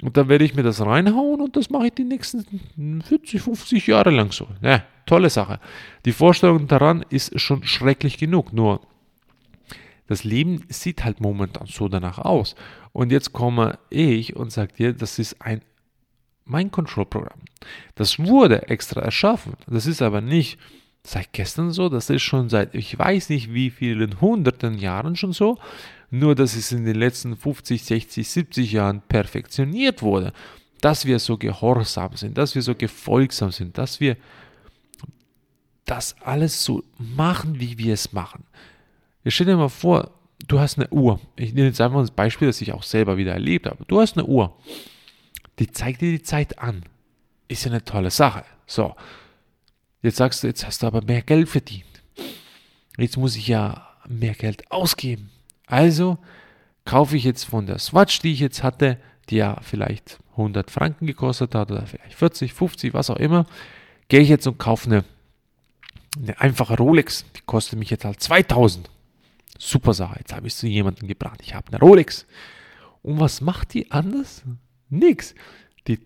und 0.03 0.17
dann 0.17 0.29
werde 0.29 0.45
ich 0.45 0.55
mir 0.55 0.63
das 0.63 0.81
reinhauen 0.81 1.41
und 1.41 1.57
das 1.57 1.71
mache 1.71 1.87
ich 1.87 1.93
die 1.93 2.05
nächsten 2.05 3.03
40, 3.03 3.43
50 3.43 3.87
Jahre 3.87 4.11
lang 4.11 4.33
so. 4.33 4.49
Ja, 4.63 4.83
tolle 5.07 5.31
Sache. 5.31 5.61
Die 6.05 6.13
Vorstellung 6.13 6.67
daran 6.67 7.05
ist 7.11 7.39
schon 7.41 7.65
schrecklich 7.65 8.19
genug. 8.19 8.53
Nur 8.53 8.81
das 10.07 10.25
Leben 10.25 10.65
sieht 10.69 11.05
halt 11.05 11.21
momentan 11.21 11.67
so 11.67 11.89
danach 11.89 12.19
aus. 12.19 12.55
Und 12.93 13.13
jetzt 13.13 13.33
komme 13.33 13.79
ich 13.91 14.35
und 14.37 14.51
sage 14.51 14.73
dir, 14.73 14.93
das 14.93 15.19
ist 15.19 15.41
ein 15.41 15.63
Mind-Control-Programm. 16.47 17.41
Das 17.95 18.19
wurde 18.19 18.69
extra 18.69 19.03
erschaffen. 19.03 19.55
Das 19.69 19.87
ist 19.87 20.03
aber 20.03 20.21
nicht 20.21 20.59
seit 21.05 21.33
gestern 21.33 21.71
so, 21.71 21.89
das 21.89 22.11
ist 22.11 22.23
schon 22.23 22.49
seit 22.49 22.75
ich 22.75 22.99
weiß 22.99 23.31
nicht 23.31 23.55
wie 23.55 23.71
vielen 23.71 24.21
hunderten 24.21 24.77
Jahren 24.77 25.17
schon 25.17 25.33
so 25.33 25.59
nur 26.11 26.35
dass 26.35 26.57
es 26.57 26.73
in 26.73 26.85
den 26.85 26.97
letzten 26.97 27.37
50, 27.37 27.85
60, 27.85 28.29
70 28.29 28.73
Jahren 28.73 29.01
perfektioniert 29.03 30.03
wurde, 30.03 30.33
dass 30.81 31.05
wir 31.05 31.19
so 31.19 31.37
gehorsam 31.37 32.17
sind, 32.17 32.37
dass 32.39 32.55
wir 32.55 32.63
so 32.63 32.75
gefolgsam 32.75 33.53
sind, 33.53 33.79
dass 33.79 34.01
wir 34.01 34.17
das 35.85 36.17
alles 36.21 36.63
so 36.65 36.85
machen, 36.99 37.61
wie 37.61 37.79
wir 37.79 37.95
es 37.95 38.13
machen. 38.13 38.45
Ich 39.25 39.35
stell 39.35 39.47
dir 39.47 39.57
mal 39.57 39.69
vor, 39.69 40.11
du 40.47 40.61
hast 40.61 40.79
eine 40.79 40.89
Uhr. 40.91 41.21
Ich 41.37 41.53
nehme 41.53 41.69
jetzt 41.69 41.81
einfach 41.81 42.01
ein 42.01 42.15
Beispiel, 42.15 42.49
das 42.49 42.61
ich 42.61 42.73
auch 42.73 42.83
selber 42.83 43.17
wieder 43.17 43.33
erlebt 43.33 43.67
habe. 43.67 43.85
Du 43.87 44.01
hast 44.01 44.17
eine 44.17 44.27
Uhr, 44.27 44.57
die 45.59 45.71
zeigt 45.71 46.01
dir 46.01 46.11
die 46.11 46.23
Zeit 46.23 46.59
an. 46.59 46.85
Ist 47.49 47.65
ja 47.65 47.71
eine 47.71 47.85
tolle 47.85 48.11
Sache. 48.11 48.45
So, 48.67 48.95
jetzt 50.03 50.17
sagst 50.17 50.43
du, 50.43 50.47
jetzt 50.47 50.65
hast 50.67 50.83
du 50.83 50.87
aber 50.87 51.03
mehr 51.03 51.23
Geld 51.23 51.49
verdient. 51.49 51.85
Jetzt 52.97 53.17
muss 53.17 53.37
ich 53.37 53.49
ja 53.49 53.89
mehr 54.09 54.35
Geld 54.35 54.71
ausgeben. 54.71 55.31
Also 55.71 56.19
kaufe 56.85 57.17
ich 57.17 57.25
jetzt 57.25 57.45
von 57.45 57.67
der 57.67 57.79
Swatch, 57.79 58.19
die 58.19 58.33
ich 58.33 58.41
jetzt 58.41 58.63
hatte, 58.63 58.99
die 59.29 59.37
ja 59.37 59.59
vielleicht 59.63 60.19
100 60.33 60.71
Franken 60.71 61.07
gekostet 61.07 61.55
hat 61.55 61.71
oder 61.71 61.87
vielleicht 61.87 62.15
40, 62.15 62.53
50, 62.53 62.93
was 62.93 63.09
auch 63.09 63.17
immer, 63.17 63.47
gehe 64.09 64.21
ich 64.21 64.29
jetzt 64.29 64.49
und 64.49 64.59
kaufe 64.59 64.87
eine, 64.91 65.05
eine 66.21 66.41
einfache 66.41 66.77
Rolex, 66.77 67.25
die 67.37 67.43
kostet 67.47 67.79
mich 67.79 67.91
jetzt 67.91 68.05
halt 68.05 68.21
2000. 68.21 68.91
Super 69.59 69.95
Sache, 69.95 70.17
jetzt 70.19 70.35
habe 70.35 70.49
ich 70.49 70.57
zu 70.57 70.67
jemandem 70.67 71.07
gebracht, 71.07 71.41
ich 71.43 71.55
habe 71.55 71.69
eine 71.69 71.79
Rolex. 71.79 72.27
Und 73.03 73.21
was 73.21 73.41
macht 73.41 73.75
die 73.75 73.93
anders? 73.93 74.43
Nix. 74.89 75.35
Die 75.87 76.01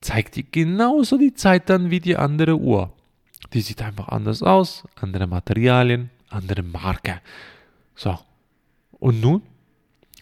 zeigt 0.00 0.36
dir 0.36 0.44
genauso 0.44 1.18
die 1.18 1.34
Zeit 1.34 1.68
dann 1.68 1.90
wie 1.90 2.00
die 2.00 2.16
andere 2.16 2.56
Uhr. 2.56 2.92
Die 3.52 3.60
sieht 3.60 3.82
einfach 3.82 4.08
anders 4.08 4.42
aus, 4.42 4.84
andere 4.94 5.26
Materialien, 5.26 6.10
andere 6.30 6.62
Marke. 6.62 7.20
So, 7.94 8.18
und 9.00 9.20
nun? 9.20 9.42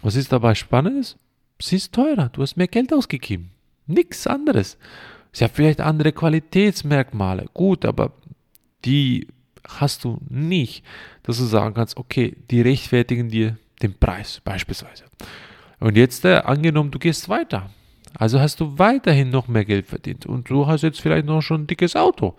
Was 0.02 0.14
ist 0.14 0.32
dabei 0.32 0.54
Spannendes? 0.54 1.16
Sie 1.60 1.76
ist 1.76 1.92
teurer, 1.92 2.28
du 2.30 2.42
hast 2.42 2.56
mehr 2.56 2.68
Geld 2.68 2.92
ausgegeben. 2.92 3.50
Nichts 3.86 4.26
anderes. 4.26 4.78
Sie 5.32 5.44
hat 5.44 5.52
vielleicht 5.52 5.80
andere 5.80 6.12
Qualitätsmerkmale, 6.12 7.46
gut, 7.52 7.84
aber 7.84 8.12
die 8.84 9.26
hast 9.66 10.04
du 10.04 10.18
nicht, 10.28 10.84
dass 11.24 11.38
du 11.38 11.44
sagen 11.44 11.74
kannst, 11.74 11.96
okay, 11.96 12.36
die 12.50 12.60
rechtfertigen 12.60 13.28
dir 13.28 13.58
den 13.82 13.94
Preis 13.94 14.40
beispielsweise. 14.44 15.04
Und 15.80 15.96
jetzt 15.96 16.24
äh, 16.24 16.36
angenommen, 16.36 16.90
du 16.90 16.98
gehst 16.98 17.28
weiter. 17.28 17.70
Also 18.14 18.40
hast 18.40 18.60
du 18.60 18.78
weiterhin 18.78 19.30
noch 19.30 19.48
mehr 19.48 19.64
Geld 19.64 19.86
verdient 19.86 20.26
und 20.26 20.48
du 20.50 20.66
hast 20.66 20.82
jetzt 20.82 21.00
vielleicht 21.00 21.26
noch 21.26 21.42
schon 21.42 21.62
ein 21.62 21.66
dickes 21.66 21.94
Auto. 21.94 22.36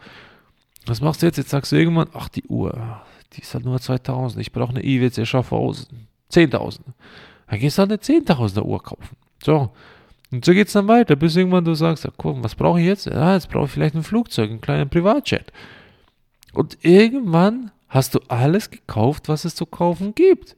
Was 0.85 1.01
machst 1.01 1.21
du 1.21 1.27
jetzt? 1.27 1.37
Jetzt 1.37 1.51
sagst 1.51 1.71
du 1.71 1.75
irgendwann, 1.75 2.09
ach 2.13 2.29
die 2.29 2.43
Uhr, 2.43 3.01
die 3.33 3.41
ist 3.41 3.53
halt 3.53 3.65
nur 3.65 3.79
2000, 3.79 4.41
ich 4.41 4.51
brauche 4.51 4.71
eine 4.71 4.83
IWC 4.83 5.25
Schaffhausen, 5.25 6.07
10.000. 6.31 6.79
Dann 7.47 7.59
gehst 7.59 7.77
du 7.77 7.81
eine 7.83 7.95
10.000er 7.97 8.63
Uhr 8.63 8.81
kaufen. 8.83 9.15
So, 9.43 9.71
und 10.31 10.45
so 10.45 10.53
geht 10.53 10.67
es 10.67 10.73
dann 10.73 10.87
weiter, 10.87 11.15
bis 11.15 11.35
irgendwann 11.35 11.65
du 11.65 11.73
sagst, 11.73 12.03
ja, 12.03 12.11
guck, 12.15 12.43
was 12.43 12.55
brauche 12.55 12.79
ich 12.79 12.85
jetzt? 12.85 13.05
Ja, 13.07 13.33
jetzt 13.33 13.49
brauche 13.49 13.65
ich 13.65 13.71
vielleicht 13.71 13.95
ein 13.95 14.03
Flugzeug, 14.03 14.49
einen 14.49 14.61
kleinen 14.61 14.89
Privatjet. 14.89 15.51
Und 16.53 16.77
irgendwann 16.83 17.71
hast 17.87 18.13
du 18.13 18.19
alles 18.27 18.69
gekauft, 18.69 19.27
was 19.27 19.45
es 19.45 19.55
zu 19.55 19.65
kaufen 19.65 20.13
gibt. 20.13 20.55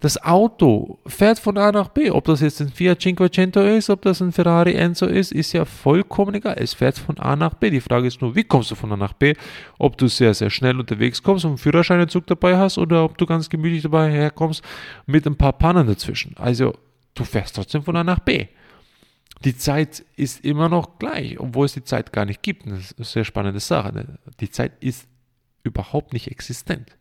Das 0.00 0.22
Auto 0.22 0.98
fährt 1.06 1.38
von 1.38 1.56
A 1.56 1.72
nach 1.72 1.88
B. 1.88 2.10
Ob 2.10 2.24
das 2.24 2.40
jetzt 2.40 2.60
ein 2.60 2.68
Fiat 2.68 3.00
Cinquecento 3.00 3.60
ist, 3.62 3.90
ob 3.90 4.02
das 4.02 4.20
ein 4.20 4.32
Ferrari 4.32 4.74
Enzo 4.74 5.06
ist, 5.06 5.32
ist 5.32 5.52
ja 5.52 5.64
vollkommen 5.64 6.34
egal. 6.34 6.56
Es 6.58 6.74
fährt 6.74 6.98
von 6.98 7.18
A 7.18 7.36
nach 7.36 7.54
B. 7.54 7.70
Die 7.70 7.80
Frage 7.80 8.06
ist 8.06 8.20
nur, 8.20 8.34
wie 8.34 8.44
kommst 8.44 8.70
du 8.70 8.74
von 8.74 8.92
A 8.92 8.96
nach 8.96 9.12
B? 9.14 9.34
Ob 9.78 9.96
du 9.96 10.08
sehr, 10.08 10.34
sehr 10.34 10.50
schnell 10.50 10.78
unterwegs 10.78 11.22
kommst 11.22 11.44
und 11.44 11.52
einen 11.52 11.58
Führerscheinenzug 11.58 12.26
dabei 12.26 12.58
hast 12.58 12.78
oder 12.78 13.04
ob 13.04 13.16
du 13.18 13.26
ganz 13.26 13.48
gemütlich 13.48 13.82
dabei 13.82 14.10
herkommst 14.10 14.62
mit 15.06 15.26
ein 15.26 15.36
paar 15.36 15.52
Pannen 15.54 15.86
dazwischen. 15.86 16.34
Also, 16.36 16.74
du 17.14 17.24
fährst 17.24 17.56
trotzdem 17.56 17.82
von 17.82 17.96
A 17.96 18.04
nach 18.04 18.20
B. 18.20 18.46
Die 19.44 19.56
Zeit 19.56 20.04
ist 20.16 20.44
immer 20.44 20.68
noch 20.68 20.98
gleich, 20.98 21.38
obwohl 21.38 21.66
es 21.66 21.74
die 21.74 21.84
Zeit 21.84 22.12
gar 22.12 22.24
nicht 22.24 22.42
gibt. 22.42 22.66
Das 22.66 22.78
ist 22.78 22.98
eine 22.98 23.04
sehr 23.04 23.24
spannende 23.24 23.60
Sache. 23.60 24.18
Die 24.40 24.50
Zeit 24.50 24.72
ist 24.80 25.06
überhaupt 25.62 26.12
nicht 26.12 26.30
existent. 26.30 26.96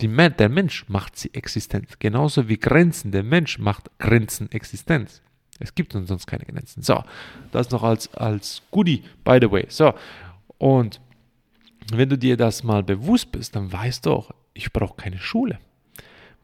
Die, 0.00 0.08
der 0.08 0.48
Mensch 0.48 0.88
macht 0.88 1.16
sie 1.16 1.32
existent. 1.34 2.00
Genauso 2.00 2.48
wie 2.48 2.58
Grenzen. 2.58 3.12
Der 3.12 3.22
Mensch 3.22 3.58
macht 3.58 3.90
Grenzen 3.98 4.50
existent. 4.50 5.22
Es 5.60 5.74
gibt 5.74 5.94
uns 5.94 6.08
sonst 6.08 6.26
keine 6.26 6.44
Grenzen. 6.44 6.82
So, 6.82 7.02
das 7.52 7.70
noch 7.70 7.82
als, 7.82 8.12
als 8.14 8.62
Goodie, 8.70 9.04
by 9.22 9.38
the 9.40 9.50
way. 9.50 9.66
So, 9.68 9.94
und 10.58 11.00
wenn 11.92 12.08
du 12.08 12.18
dir 12.18 12.36
das 12.36 12.64
mal 12.64 12.82
bewusst 12.82 13.30
bist, 13.30 13.54
dann 13.54 13.72
weißt 13.72 14.06
du 14.06 14.12
auch, 14.12 14.30
ich 14.52 14.72
brauche 14.72 14.96
keine 14.96 15.18
Schule. 15.18 15.58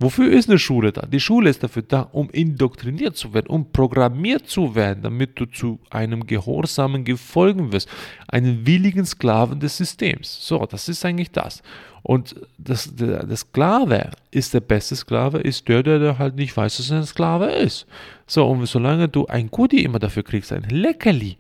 Wofür 0.02 0.33
ist 0.33 0.49
eine 0.49 0.59
Schule 0.59 0.92
da? 0.92 1.02
Die 1.02 1.21
Schule 1.21 1.50
ist 1.50 1.62
dafür 1.62 1.83
da, 1.83 2.09
um 2.12 2.30
indoktriniert 2.30 3.19
zu 3.19 3.35
werden, 3.35 3.49
um 3.49 3.71
programmiert 3.71 4.49
zu 4.49 4.75
werden, 4.75 5.02
damit 5.02 5.38
du 5.38 5.45
zu 5.45 5.78
einem 5.90 6.26
gehorsamen 6.26 7.04
Gefolgen 7.04 7.71
wirst, 7.71 7.87
einen 8.26 8.66
willigen 8.66 9.04
Sklaven 9.04 9.61
des 9.61 9.76
Systems. 9.76 10.38
So, 10.40 10.64
das 10.64 10.88
ist 10.88 11.04
eigentlich 11.04 11.30
das. 11.33 11.62
Und 12.02 12.35
das, 12.57 12.97
der, 12.97 13.26
der 13.26 13.37
Sklave 13.37 14.12
ist 14.30 14.54
der 14.54 14.61
beste 14.61 14.97
Sklave, 14.97 15.40
ist 15.40 15.69
der, 15.69 15.83
der, 15.83 16.19
halt 16.19 16.35
nicht 16.35 16.57
weiß, 16.57 16.78
dass 16.78 16.90
er 16.90 16.99
ein 17.00 17.04
Sklave 17.04 17.50
ist. 17.50 17.87
So, 18.26 18.47
und 18.49 18.64
solange 18.64 19.07
du 19.07 19.26
ein 19.26 19.50
Goodie 19.50 19.85
immer 19.85 19.99
dafür 19.99 20.23
kriegst, 20.23 20.50
ein 20.50 20.62
Leckerli, 20.62 21.37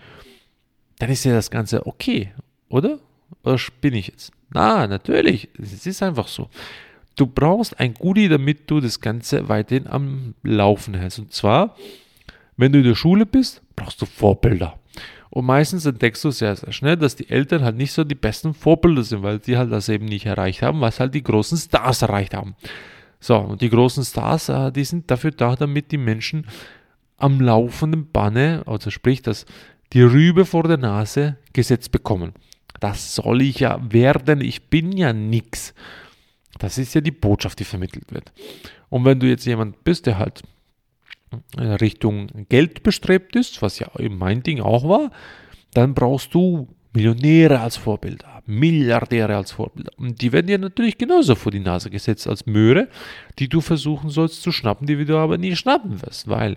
dann 0.98 1.08
ist 1.08 1.24
ja 1.24 1.32
das 1.32 1.50
Ganze 1.50 1.86
okay, 1.86 2.34
oder? 2.68 2.98
Oder 3.42 3.56
bin 3.80 3.94
ich 3.94 4.08
jetzt? 4.08 4.32
Na, 4.52 4.86
natürlich, 4.86 5.48
es 5.58 5.86
ist 5.86 6.02
einfach 6.02 6.28
so. 6.28 6.50
Du 7.20 7.26
brauchst 7.26 7.78
ein 7.78 7.92
Goodie, 7.92 8.30
damit 8.30 8.70
du 8.70 8.80
das 8.80 8.98
Ganze 8.98 9.50
weiterhin 9.50 9.86
am 9.86 10.34
Laufen 10.42 10.94
hältst. 10.94 11.18
Und 11.18 11.34
zwar, 11.34 11.76
wenn 12.56 12.72
du 12.72 12.78
in 12.78 12.84
der 12.86 12.94
Schule 12.94 13.26
bist, 13.26 13.60
brauchst 13.76 14.00
du 14.00 14.06
Vorbilder. 14.06 14.78
Und 15.28 15.44
meistens 15.44 15.84
entdeckst 15.84 16.24
du 16.24 16.30
sehr, 16.30 16.56
sehr 16.56 16.72
schnell, 16.72 16.96
dass 16.96 17.16
die 17.16 17.28
Eltern 17.28 17.62
halt 17.62 17.76
nicht 17.76 17.92
so 17.92 18.04
die 18.04 18.14
besten 18.14 18.54
Vorbilder 18.54 19.02
sind, 19.02 19.22
weil 19.22 19.42
sie 19.42 19.58
halt 19.58 19.70
das 19.70 19.90
eben 19.90 20.06
nicht 20.06 20.24
erreicht 20.24 20.62
haben, 20.62 20.80
was 20.80 20.98
halt 20.98 21.14
die 21.14 21.22
großen 21.22 21.58
Stars 21.58 22.00
erreicht 22.00 22.32
haben. 22.32 22.56
So, 23.20 23.36
und 23.36 23.60
die 23.60 23.68
großen 23.68 24.02
Stars, 24.02 24.48
äh, 24.48 24.72
die 24.72 24.84
sind 24.84 25.10
dafür 25.10 25.30
da, 25.30 25.56
damit 25.56 25.92
die 25.92 25.98
Menschen 25.98 26.46
am 27.18 27.38
laufenden 27.38 28.10
Banne, 28.10 28.62
also 28.64 28.88
sprich, 28.88 29.20
dass 29.20 29.44
die 29.92 30.00
Rübe 30.00 30.46
vor 30.46 30.62
der 30.62 30.78
Nase 30.78 31.36
gesetzt 31.52 31.92
bekommen. 31.92 32.32
Das 32.80 33.14
soll 33.14 33.42
ich 33.42 33.60
ja 33.60 33.78
werden, 33.92 34.40
ich 34.40 34.70
bin 34.70 34.92
ja 34.92 35.12
nix. 35.12 35.74
Das 36.58 36.78
ist 36.78 36.94
ja 36.94 37.00
die 37.00 37.10
Botschaft, 37.10 37.58
die 37.58 37.64
vermittelt 37.64 38.12
wird. 38.12 38.32
Und 38.88 39.04
wenn 39.04 39.20
du 39.20 39.26
jetzt 39.28 39.46
jemand 39.46 39.84
bist, 39.84 40.06
der 40.06 40.18
halt 40.18 40.42
Richtung 41.56 42.46
Geld 42.48 42.82
bestrebt 42.82 43.36
ist, 43.36 43.62
was 43.62 43.78
ja 43.78 43.88
eben 43.98 44.18
mein 44.18 44.42
Ding 44.42 44.60
auch 44.60 44.88
war, 44.88 45.10
dann 45.72 45.94
brauchst 45.94 46.34
du 46.34 46.68
Millionäre 46.92 47.60
als 47.60 47.76
Vorbilder, 47.76 48.42
Milliardäre 48.46 49.36
als 49.36 49.52
Vorbilder. 49.52 49.92
Und 49.96 50.20
die 50.20 50.32
werden 50.32 50.48
dir 50.48 50.58
natürlich 50.58 50.98
genauso 50.98 51.36
vor 51.36 51.52
die 51.52 51.60
Nase 51.60 51.88
gesetzt 51.88 52.26
als 52.26 52.46
Möhre, 52.46 52.88
die 53.38 53.48
du 53.48 53.60
versuchen 53.60 54.10
sollst 54.10 54.42
zu 54.42 54.50
schnappen, 54.50 54.88
die 54.88 55.04
du 55.04 55.16
aber 55.16 55.38
nie 55.38 55.54
schnappen 55.54 56.02
wirst, 56.02 56.26
weil 56.28 56.56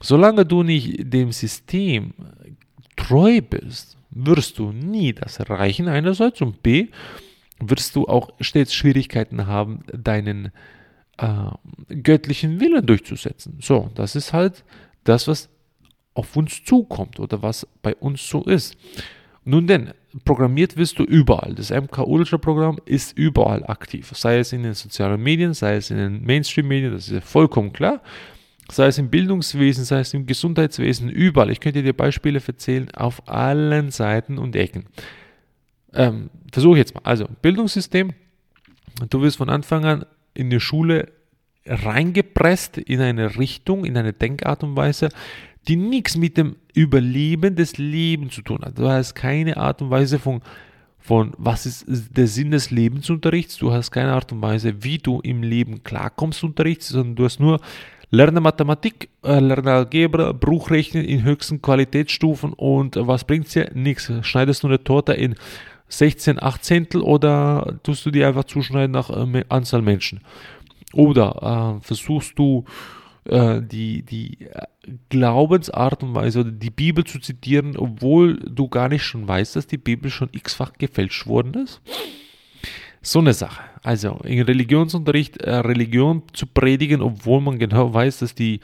solange 0.00 0.46
du 0.46 0.62
nicht 0.62 1.12
dem 1.12 1.30
System 1.32 2.14
treu 2.96 3.42
bist, 3.42 3.98
wirst 4.10 4.58
du 4.58 4.72
nie 4.72 5.12
das 5.12 5.38
erreichen 5.38 5.88
einerseits 5.88 6.40
und 6.40 6.62
b, 6.62 6.88
wirst 7.60 7.96
du 7.96 8.06
auch 8.06 8.30
stets 8.40 8.74
Schwierigkeiten 8.74 9.46
haben, 9.46 9.84
deinen 9.92 10.52
äh, 11.18 11.50
göttlichen 12.02 12.60
Willen 12.60 12.84
durchzusetzen. 12.84 13.58
So, 13.60 13.90
das 13.94 14.16
ist 14.16 14.32
halt 14.32 14.64
das, 15.04 15.28
was 15.28 15.48
auf 16.14 16.36
uns 16.36 16.64
zukommt 16.64 17.18
oder 17.20 17.42
was 17.42 17.66
bei 17.82 17.94
uns 17.96 18.28
so 18.28 18.42
ist. 18.44 18.76
Nun 19.44 19.66
denn, 19.66 19.92
programmiert 20.24 20.76
wirst 20.76 20.98
du 20.98 21.04
überall. 21.04 21.54
Das 21.54 21.70
MK 21.70 21.98
Ultra 22.06 22.38
Programm 22.38 22.78
ist 22.86 23.16
überall 23.18 23.64
aktiv. 23.66 24.10
Sei 24.14 24.38
es 24.38 24.52
in 24.52 24.62
den 24.62 24.74
sozialen 24.74 25.22
Medien, 25.22 25.54
sei 25.54 25.76
es 25.76 25.90
in 25.90 25.98
den 25.98 26.24
Mainstream-Medien, 26.24 26.92
das 26.92 27.08
ist 27.08 27.14
ja 27.14 27.20
vollkommen 27.20 27.72
klar. 27.72 28.00
Sei 28.70 28.86
es 28.86 28.96
im 28.96 29.10
Bildungswesen, 29.10 29.84
sei 29.84 30.00
es 30.00 30.14
im 30.14 30.24
Gesundheitswesen, 30.24 31.10
überall. 31.10 31.50
Ich 31.50 31.60
könnte 31.60 31.82
dir 31.82 31.92
Beispiele 31.92 32.40
erzählen 32.44 32.90
auf 32.94 33.28
allen 33.28 33.90
Seiten 33.90 34.38
und 34.38 34.56
Ecken. 34.56 34.86
Ähm, 35.94 36.30
Versuche 36.52 36.78
jetzt 36.78 36.94
mal. 36.94 37.00
Also, 37.04 37.26
Bildungssystem. 37.42 38.12
Du 39.10 39.22
wirst 39.22 39.38
von 39.38 39.48
Anfang 39.48 39.84
an 39.84 40.06
in 40.34 40.50
die 40.50 40.60
Schule 40.60 41.08
reingepresst 41.66 42.78
in 42.78 43.00
eine 43.00 43.38
Richtung, 43.38 43.84
in 43.84 43.96
eine 43.96 44.12
Denkart 44.12 44.62
und 44.62 44.76
Weise, 44.76 45.08
die 45.66 45.76
nichts 45.76 46.16
mit 46.16 46.36
dem 46.36 46.56
Überleben 46.74 47.56
des 47.56 47.78
Lebens 47.78 48.34
zu 48.34 48.42
tun 48.42 48.60
hat. 48.62 48.78
Du 48.78 48.88
hast 48.88 49.14
keine 49.14 49.56
Art 49.56 49.80
und 49.80 49.90
Weise 49.90 50.18
von, 50.18 50.42
von 50.98 51.32
was 51.38 51.66
ist 51.66 51.86
der 51.88 52.26
Sinn 52.26 52.50
des 52.50 52.70
Lebensunterrichts, 52.70 53.56
du 53.56 53.72
hast 53.72 53.90
keine 53.90 54.12
Art 54.12 54.30
und 54.30 54.42
Weise, 54.42 54.84
wie 54.84 54.98
du 54.98 55.20
im 55.20 55.42
Leben 55.42 55.82
klarkommst, 55.82 56.44
Unterrichts, 56.44 56.88
sondern 56.88 57.16
du 57.16 57.24
hast 57.24 57.40
nur 57.40 57.60
Lerne 58.10 58.40
Mathematik, 58.40 59.08
äh, 59.24 59.40
lerne 59.40 59.72
Algebra, 59.72 60.30
Bruchrechnen 60.30 61.04
in 61.04 61.24
höchsten 61.24 61.60
Qualitätsstufen 61.60 62.52
und 62.52 62.94
was 62.96 63.24
bringt 63.24 63.46
es 63.46 63.54
dir? 63.54 63.70
Nichts. 63.74 64.12
Schneidest 64.22 64.62
du 64.62 64.68
eine 64.68 64.84
Torte 64.84 65.14
in 65.14 65.34
16 65.88 66.42
Achtzehntel 66.42 67.02
oder 67.02 67.78
tust 67.82 68.04
du 68.06 68.10
die 68.10 68.24
einfach 68.24 68.44
zuschneiden 68.44 68.92
nach 68.92 69.10
äh, 69.10 69.44
Anzahl 69.48 69.82
Menschen? 69.82 70.20
Oder 70.92 71.78
äh, 71.80 71.84
versuchst 71.84 72.38
du 72.38 72.64
äh, 73.24 73.60
die, 73.62 74.02
die 74.02 74.38
äh, 74.42 74.62
Glaubensart 75.08 76.02
und 76.02 76.14
Weise 76.14 76.40
oder 76.40 76.50
die 76.50 76.70
Bibel 76.70 77.04
zu 77.04 77.18
zitieren, 77.18 77.76
obwohl 77.76 78.36
du 78.38 78.68
gar 78.68 78.88
nicht 78.88 79.02
schon 79.02 79.26
weißt, 79.26 79.56
dass 79.56 79.66
die 79.66 79.78
Bibel 79.78 80.10
schon 80.10 80.28
x-fach 80.32 80.74
gefälscht 80.74 81.26
worden 81.26 81.54
ist? 81.54 81.80
So 83.02 83.18
eine 83.18 83.34
Sache. 83.34 83.62
Also 83.82 84.20
in 84.24 84.40
Religionsunterricht 84.42 85.38
äh, 85.38 85.56
Religion 85.56 86.22
zu 86.32 86.46
predigen, 86.46 87.02
obwohl 87.02 87.40
man 87.40 87.58
genau 87.58 87.92
weiß, 87.92 88.20
dass 88.20 88.34
die 88.34 88.60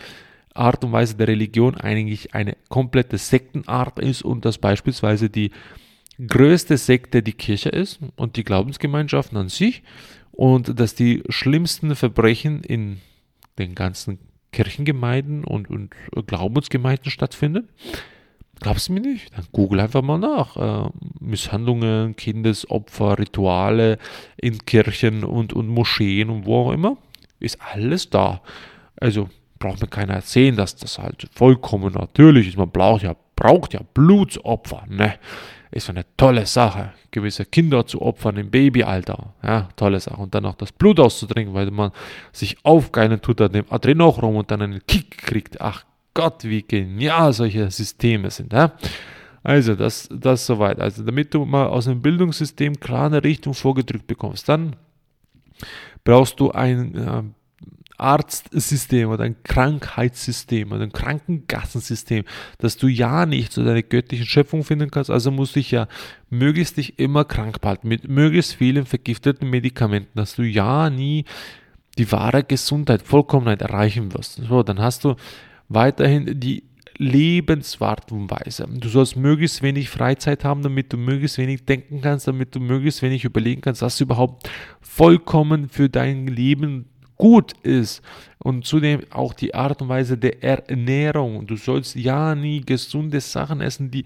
Art 0.55 0.85
und 0.85 0.93
Weise 0.93 1.17
der 1.17 1.29
Religion 1.29 1.77
eigentlich 1.77 2.35
eine 2.35 2.57
komplette 2.69 3.19
Sektenart 3.19 3.99
ist 3.99 4.23
und 4.23 4.45
dass 4.45 4.59
beispielsweise 4.59 5.31
die 5.31 5.53
größte 6.27 6.77
Sekte 6.77 7.23
die 7.23 7.33
Kirche 7.33 7.71
ist 7.71 8.01
und 8.17 8.37
die 8.37 8.45
Glaubensgemeinschaften 8.45 9.37
an 9.39 9.49
sich 9.49 9.83
und 10.33 10.79
dass 10.79 10.95
die 10.95 11.23
schlimmsten 11.29 11.95
Verbrechen 11.95 12.63
in 12.63 13.01
den 13.59 13.75
ganzen 13.75 14.19
Kirchengemeinden 14.53 15.45
und, 15.45 15.71
und 15.71 15.95
Glaubensgemeinden 16.27 17.11
stattfinden. 17.11 17.69
Glaubst 18.61 18.89
du 18.89 18.93
mir 18.93 19.01
nicht? 19.01 19.35
Dann 19.35 19.47
google 19.53 19.81
einfach 19.81 20.03
mal 20.03 20.19
nach. 20.19 20.57
Äh, 20.57 20.91
Misshandlungen, 21.19 22.15
Kindesopfer, 22.17 23.19
Rituale 23.19 23.99
in 24.37 24.59
Kirchen 24.67 25.25
und, 25.25 25.55
und 25.55 25.69
Moscheen 25.69 26.29
und 26.29 26.45
wo 26.45 26.67
auch 26.67 26.73
immer. 26.73 26.99
Ist 27.39 27.59
alles 27.75 28.11
da. 28.11 28.43
Also 28.97 29.31
braucht 29.59 29.81
mir 29.81 29.89
keiner 29.89 30.15
erzählen, 30.15 30.57
dass 30.57 30.77
das 30.77 30.99
halt 30.99 31.29
vollkommen 31.33 31.95
natürlich 31.95 32.49
ist. 32.49 32.59
Man 32.59 32.71
braucht 32.71 33.03
ja, 33.03 33.17
braucht 33.35 33.73
ja 33.73 33.81
Blutsopfer. 33.95 34.85
Ne? 34.89 35.15
Ist 35.71 35.89
eine 35.89 36.05
tolle 36.17 36.47
Sache, 36.47 36.93
gewisse 37.11 37.45
Kinder 37.45 37.87
zu 37.87 38.03
opfern 38.03 38.37
im 38.37 38.51
Babyalter. 38.51 39.35
Ja, 39.43 39.69
tolle 39.77 40.01
Sache. 40.01 40.21
Und 40.21 40.35
dann 40.35 40.47
auch 40.47 40.57
das 40.57 40.73
Blut 40.73 40.99
auszutrinken, 40.99 41.55
weil 41.55 41.71
man 41.71 41.93
sich 42.33 42.57
aufgeilen 42.65 43.21
tut 43.21 43.41
an 43.41 43.53
dem 43.53 43.65
Adrenochrom 43.71 44.37
und 44.37 44.51
dann 44.51 44.63
einen 44.63 44.85
Kick 44.87 45.19
kriegt. 45.19 45.61
Ach 45.61 45.85
Gott, 46.15 46.43
wie 46.45 46.63
genial 46.63 47.33
solche 47.33 47.71
Systeme 47.71 48.31
sind. 48.31 48.53
Ja? 48.53 48.73
Also, 49.43 49.75
das, 49.75 50.09
das 50.13 50.45
soweit. 50.45 50.81
Also, 50.81 51.05
damit 51.05 51.33
du 51.33 51.45
mal 51.45 51.67
aus 51.67 51.85
dem 51.85 52.03
Bildungssystem 52.03 52.79
klar 52.79 53.07
eine 53.07 53.23
Richtung 53.23 53.55
vorgedrückt 53.55 54.07
bekommst, 54.07 54.49
dann 54.49 54.77
brauchst 56.05 56.41
du 56.41 56.51
ein 56.51 56.95
äh, 56.97 57.23
Arztsystem 58.01 59.11
oder 59.11 59.25
ein 59.25 59.43
Krankheitssystem 59.43 60.73
oder 60.73 60.83
ein 60.83 60.93
Krankenkassensystem, 60.93 62.25
dass 62.59 62.77
du 62.77 62.89
ja 62.89 63.27
nicht 63.27 63.53
zu 63.53 63.63
deiner 63.63 63.83
göttlichen 63.83 64.27
Schöpfung 64.27 64.65
finden 64.65 64.91
kannst. 64.91 65.11
Also 65.11 65.31
musst 65.31 65.55
du 65.55 65.61
dich 65.61 65.71
ja 65.71 65.89
möglichst 66.31 66.77
dich 66.77 66.99
immer 66.99 67.25
krank 67.25 67.61
behalten 67.61 67.89
mit 67.89 68.09
möglichst 68.09 68.55
vielen 68.55 68.87
vergifteten 68.87 69.49
Medikamenten, 69.51 70.17
dass 70.19 70.37
du 70.37 70.43
ja 70.43 70.91
nie 70.91 71.25
die 71.99 72.11
wahre 72.13 72.45
Gesundheit, 72.45 73.03
Vollkommenheit 73.03 73.63
erreichen 73.63 74.15
wirst. 74.15 74.43
So, 74.49 74.63
dann 74.63 74.81
hast 74.81 75.05
du 75.05 75.17
weiterhin 75.69 76.41
die 76.41 76.65
Lebensart 77.01 78.13
und 78.13 78.31
Weise. 78.31 78.69
Du 78.71 78.91
sollst 78.91 79.17
möglichst 79.17 79.63
wenig 79.63 79.89
Freizeit 79.89 80.45
haben, 80.45 80.63
damit 80.63 80.93
du 80.93 80.99
möglichst 80.99 81.39
wenig 81.39 81.65
denken 81.65 82.03
kannst, 82.03 82.29
damit 82.29 82.55
du 82.55 82.61
möglichst 82.61 83.01
wenig 83.01 83.25
überlegen 83.25 83.63
kannst, 83.63 83.81
was 83.81 84.01
überhaupt 84.03 84.51
vollkommen 84.83 85.71
für 85.71 85.89
dein 85.89 86.27
Leben 86.27 86.90
gut 87.21 87.53
ist. 87.63 88.03
Und 88.39 88.65
zudem 88.65 89.03
auch 89.11 89.35
die 89.35 89.55
Art 89.55 89.83
und 89.83 89.91
Weise 89.91 90.17
der 90.17 90.43
Ernährung. 90.43 91.47
Du 91.47 91.57
sollst 91.57 91.95
ja 91.95 92.35
nie 92.35 92.63
gesunde 92.63 93.21
Sachen 93.21 93.61
essen, 93.61 93.91
die 93.91 94.05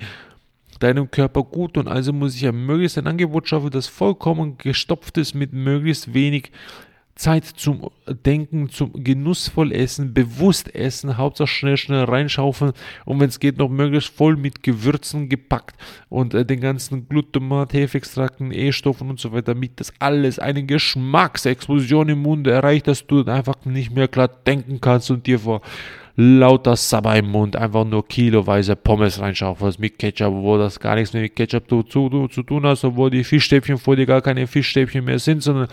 deinem 0.80 1.09
Körper 1.09 1.44
gut 1.44 1.75
tun. 1.75 1.87
Also 1.87 2.12
muss 2.12 2.35
ich 2.35 2.40
ja 2.40 2.50
möglichst 2.50 2.99
ein 2.99 3.06
Angebot 3.06 3.49
schaffen, 3.49 3.71
das 3.71 3.87
vollkommen 3.87 4.59
gestopft 4.59 5.16
ist 5.18 5.35
mit 5.35 5.52
möglichst 5.52 6.12
wenig 6.12 6.50
Zeit 7.14 7.44
zum 7.44 7.90
Denken, 8.06 8.68
zum 8.71 8.92
genussvoll 8.92 9.73
Essen, 9.73 10.14
bewusst 10.14 10.75
essen, 10.75 11.16
Hauptsache 11.16 11.49
schnell, 11.49 11.76
schnell 11.76 12.04
reinschaufeln 12.04 12.73
und 13.04 13.21
wenn 13.21 13.28
es 13.28 13.38
geht, 13.38 13.59
noch 13.59 13.68
möglichst 13.68 14.14
voll 14.14 14.37
mit 14.37 14.62
Gewürzen 14.62 15.28
gepackt 15.28 15.76
und 16.09 16.35
äh, 16.35 16.44
den 16.44 16.61
ganzen 16.61 17.09
Glutamat, 17.09 17.73
Hefextrakten, 17.73 18.52
E-Stoffen 18.52 19.11
und 19.11 19.21
so 19.21 19.33
weiter, 19.33 19.54
damit 19.54 19.78
das 19.78 19.92
alles 20.00 20.38
eine 20.40 20.64
Geschmacksexplosion 20.64 22.09
im 22.09 22.23
Munde 22.23 22.50
erreicht, 22.50 22.88
dass 22.88 23.06
du 23.06 23.25
einfach 23.25 23.64
nicht 23.64 23.94
mehr 23.94 24.09
klar 24.09 24.28
denken 24.28 24.80
kannst 24.80 25.11
und 25.11 25.26
dir 25.26 25.38
vor 25.38 25.61
lauter 26.16 26.76
Sabber 26.76 27.16
im 27.16 27.30
Mund 27.30 27.56
einfach 27.56 27.85
nur 27.85 28.06
kiloweise 28.06 28.76
Pommes 28.76 29.18
reinschaufelst 29.18 29.80
mit 29.80 29.99
Ketchup, 29.99 30.33
wo 30.33 30.56
das 30.56 30.78
gar 30.78 30.94
nichts 30.94 31.12
mehr 31.12 31.23
mit 31.23 31.35
Ketchup 31.35 31.68
zu, 31.68 31.83
zu, 31.83 32.28
zu 32.28 32.42
tun 32.42 32.64
hat, 32.64 32.83
obwohl 32.85 33.11
die 33.11 33.25
Fischstäbchen 33.25 33.78
vor 33.78 33.97
dir 33.97 34.06
gar 34.06 34.23
keine 34.23 34.47
Fischstäbchen 34.47 35.04
mehr 35.04 35.18
sind, 35.18 35.42
sondern 35.42 35.68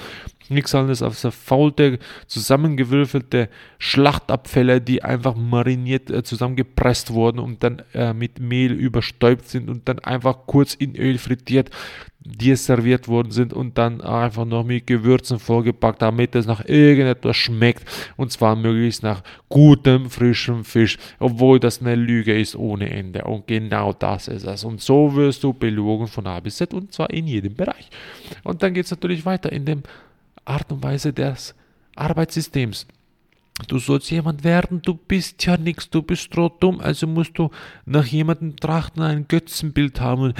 nichts 0.52 0.76
anderes 0.76 1.02
als 1.02 1.22
verfaulte, 1.22 2.00
zusammengewürfelte 2.28 3.50
Schlachtabfälle, 3.80 4.82
die 4.82 5.04
einfach 5.04 5.36
mariniert, 5.36 6.10
äh, 6.12 6.24
zusammengepresst 6.24 7.12
wurden 7.12 7.40
und 7.40 7.64
dann 7.64 7.82
äh, 7.94 8.14
mit 8.14 8.40
Mehl 8.40 8.74
überstäubt 8.74 9.48
sind 9.48 9.70
und 9.70 9.88
dann 9.88 10.00
einfach 10.00 10.40
kurz 10.46 10.74
in 10.74 10.96
Öl 10.96 11.18
frittiert 11.18 11.72
dir 12.24 12.56
serviert 12.56 13.08
worden 13.08 13.32
sind 13.32 13.52
und 13.52 13.78
dann 13.78 14.02
einfach 14.02 14.46
noch 14.46 14.64
mit 14.64 14.86
Gewürzen 14.86 15.40
vorgepackt, 15.40 16.02
damit 16.02 16.36
es 16.36 16.46
nach 16.46 16.64
irgendetwas 16.66 17.36
schmeckt. 17.36 17.84
Und 18.16 18.32
zwar 18.32 18.56
möglichst 18.56 19.02
nach 19.02 19.24
gutem, 19.50 20.10
frischem 20.10 20.64
Fisch, 20.64 20.98
obwohl 21.20 21.60
das 21.60 21.82
eine 21.82 21.96
Lüge 21.96 22.40
ist 22.40 22.56
ohne 22.56 22.90
Ende. 22.90 23.24
Und 23.24 23.48
genau 23.48 23.94
das 23.94 24.28
ist 24.28 24.46
es. 24.46 24.64
Und 24.64 24.82
so 24.82 25.16
wirst 25.16 25.44
du 25.44 25.54
belogen 25.54 26.08
von 26.08 26.28
A 26.28 26.40
bis 26.40 26.58
Z 26.58 26.74
und 26.74 26.94
zwar 26.94 27.10
in 27.10 27.28
jedem 27.28 27.56
Bereich. 27.56 27.90
Und 28.44 28.62
dann 28.62 28.74
geht 28.74 28.86
es 28.86 28.92
natürlich 28.92 29.26
weiter 29.26 29.52
in 29.52 29.66
dem 29.66 29.84
Art 30.52 30.72
und 30.72 30.84
Weise 30.84 31.14
des 31.14 31.56
Arbeitssystems. 31.96 32.86
Du 33.68 33.78
sollst 33.78 34.10
jemand 34.10 34.44
werden, 34.44 34.82
du 34.82 34.96
bist 34.96 35.46
ja 35.46 35.58
nichts, 35.58 35.90
du 35.90 36.02
bist 36.02 36.36
dumm, 36.36 36.80
also 36.80 37.06
musst 37.06 37.38
du 37.38 37.52
nach 37.86 38.06
jemandem 38.06 38.56
trachten, 38.56 39.04
ein 39.04 39.28
Götzenbild 39.28 40.02
haben 40.02 40.22
und 40.22 40.36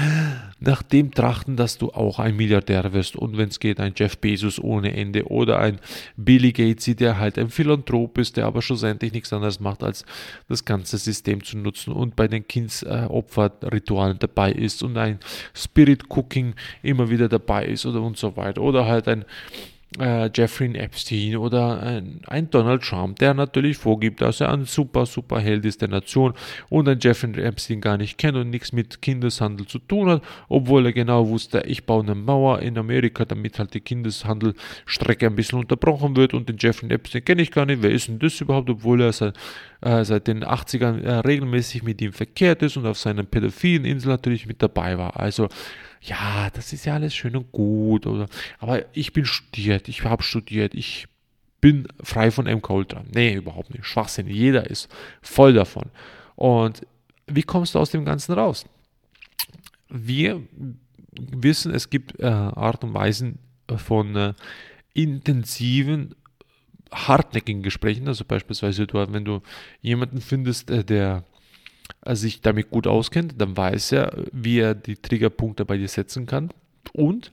nach 0.60 0.82
dem 0.82 1.12
trachten, 1.12 1.56
dass 1.56 1.78
du 1.78 1.92
auch 1.92 2.20
ein 2.20 2.36
Milliardär 2.36 2.94
wirst 2.94 3.16
und 3.16 3.38
wenn 3.38 3.50
es 3.50 3.60
geht, 3.60 3.80
ein 3.80 3.94
Jeff 3.96 4.18
Bezos 4.18 4.60
ohne 4.60 4.96
Ende 4.96 5.26
oder 5.26 5.60
ein 5.60 5.80
Billy 6.16 6.52
Gates, 6.52 6.96
der 6.96 7.20
halt 7.20 7.38
ein 7.38 7.50
Philanthrop 7.50 8.18
ist, 8.18 8.38
der 8.38 8.46
aber 8.48 8.62
schlussendlich 8.62 9.12
nichts 9.12 9.34
anderes 9.34 9.60
macht, 9.60 9.84
als 9.84 10.04
das 10.48 10.66
ganze 10.66 10.98
System 10.98 11.44
zu 11.44 11.58
nutzen 11.58 11.94
und 11.94 12.16
bei 12.16 12.28
den 12.28 12.48
Kindsopferritualen 12.48 14.18
dabei 14.20 14.52
ist 14.52 14.82
und 14.82 14.98
ein 14.98 15.20
Spirit 15.54 16.06
Cooking 16.10 16.56
immer 16.82 17.10
wieder 17.10 17.30
dabei 17.30 17.66
ist 17.66 17.86
oder 17.86 18.02
und 18.02 18.18
so 18.18 18.36
weiter 18.36 18.62
oder 18.62 18.86
halt 18.86 19.08
ein 19.08 19.26
äh, 20.00 20.30
Jeffrey 20.34 20.74
Epstein 20.76 21.36
oder 21.36 21.82
ein, 21.82 22.22
ein, 22.28 22.50
Donald 22.50 22.84
Trump, 22.84 23.20
der 23.20 23.34
natürlich 23.34 23.78
vorgibt, 23.78 24.22
dass 24.22 24.40
er 24.40 24.52
ein 24.52 24.66
super, 24.66 25.06
super 25.06 25.40
Held 25.40 25.66
ist 25.66 25.82
der 25.82 25.90
Nation 25.90 26.34
und 26.70 26.88
ein 26.88 27.00
Jeffrey 27.02 27.42
Epstein 27.42 27.82
gar 27.82 27.98
nicht 27.98 28.18
kennt 28.18 28.38
und 28.38 28.50
nichts 28.50 28.72
mit 28.72 29.02
Kindeshandel 29.02 29.68
zu 29.68 29.80
tun 29.80 30.10
hat, 30.10 30.24
obwohl 30.48 30.86
er 30.86 30.94
genau 30.94 31.28
wusste, 31.28 31.64
ich 31.66 31.86
baue 31.86 32.04
eine 32.04 32.16
Mauer 32.16 32.60
in 32.60 32.78
Amerika, 32.78 33.26
damit 33.26 33.60
halt 33.60 33.74
die 33.74 33.82
Kindeshandelstrecke 33.82 35.28
ein 35.28 35.36
bisschen 35.36 35.60
unterbrochen 35.60 36.16
wird 36.16 36.34
und 36.34 36.48
den 36.48 36.58
Jeffrey 36.58 36.90
Epstein 36.90 37.26
kenne 37.26 37.42
ich 37.42 37.52
gar 37.52 37.66
nicht, 37.66 37.82
wer 37.82 37.92
ist 37.92 38.08
denn 38.08 38.20
das 38.20 38.40
überhaupt, 38.40 38.70
obwohl 38.70 39.02
er 39.02 39.12
seit, 39.12 39.36
äh, 39.82 40.06
seit 40.06 40.28
den 40.28 40.46
80ern 40.46 41.02
äh, 41.02 41.16
regelmäßig 41.20 41.84
mit 41.84 42.02
ihm 42.02 42.14
verkehrt 42.14 42.62
ist 42.62 42.78
und 42.78 42.86
auf 42.86 42.98
seiner 42.98 43.24
pädophilen 43.24 43.84
Insel 43.84 44.10
natürlich 44.10 44.46
mit 44.48 44.62
dabei 44.62 44.98
war. 44.98 45.20
Also 45.20 45.50
ja, 46.02 46.50
das 46.50 46.74
ist 46.74 46.86
ja 46.86 46.96
alles 46.96 47.14
schön 47.14 47.36
und 47.36 47.52
gut, 47.52 48.08
oder? 48.08 48.28
Aber 48.60 48.84
ich 48.96 49.14
bin 49.14 49.26
studiert, 49.26 49.88
ich 49.88 50.04
habe 50.04 50.24
studiert, 50.24 50.74
ich 50.74 51.08
bin 51.62 51.88
frei 52.02 52.32
von 52.32 52.46
MK 52.46 52.70
Ultra. 52.72 53.04
Nee, 53.14 53.36
überhaupt 53.36 53.70
nicht. 53.70 53.86
Schwachsinn. 53.86 54.28
Jeder 54.28 54.70
ist 54.70 54.90
voll 55.22 55.54
davon. 55.54 55.92
Und 56.36 56.82
wie 57.28 57.44
kommst 57.44 57.76
du 57.76 57.80
aus 57.80 57.92
dem 57.92 58.04
Ganzen 58.04 58.34
raus? 58.34 58.66
Wir 59.90 60.42
wissen, 61.14 61.74
es 61.74 61.90
gibt 61.90 62.20
äh, 62.20 62.26
Art 62.26 62.84
und 62.84 62.96
Weisen 62.96 63.38
von 63.68 64.16
äh, 64.16 64.34
intensiven, 64.94 66.16
hartnäckigen 66.92 67.62
Gesprächen. 67.62 68.08
Also 68.08 68.26
beispielsweise, 68.26 68.88
du, 68.88 68.98
wenn 69.14 69.26
du 69.26 69.42
jemanden 69.82 70.20
findest, 70.20 70.72
äh, 70.72 70.84
der 70.84 71.26
sich 72.06 72.42
damit 72.42 72.72
gut 72.72 72.88
auskennt, 72.88 73.36
dann 73.38 73.56
weiß 73.56 73.92
er, 73.94 74.26
wie 74.32 74.60
er 74.60 74.76
die 74.76 74.96
Triggerpunkte 74.96 75.66
bei 75.66 75.78
dir 75.78 75.88
setzen 75.88 76.26
kann 76.26 76.50
und 76.94 77.32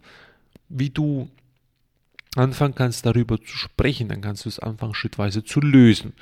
wie 0.68 0.90
du 0.90 1.28
anfangen 2.36 2.74
kannst, 2.74 3.04
darüber 3.04 3.38
zu 3.38 3.56
sprechen, 3.56 4.08
dann 4.08 4.20
kannst 4.20 4.44
du 4.44 4.48
es 4.48 4.58
anfangen, 4.58 4.94
schrittweise 4.94 5.44
zu 5.44 5.60
lösen. 5.60 6.12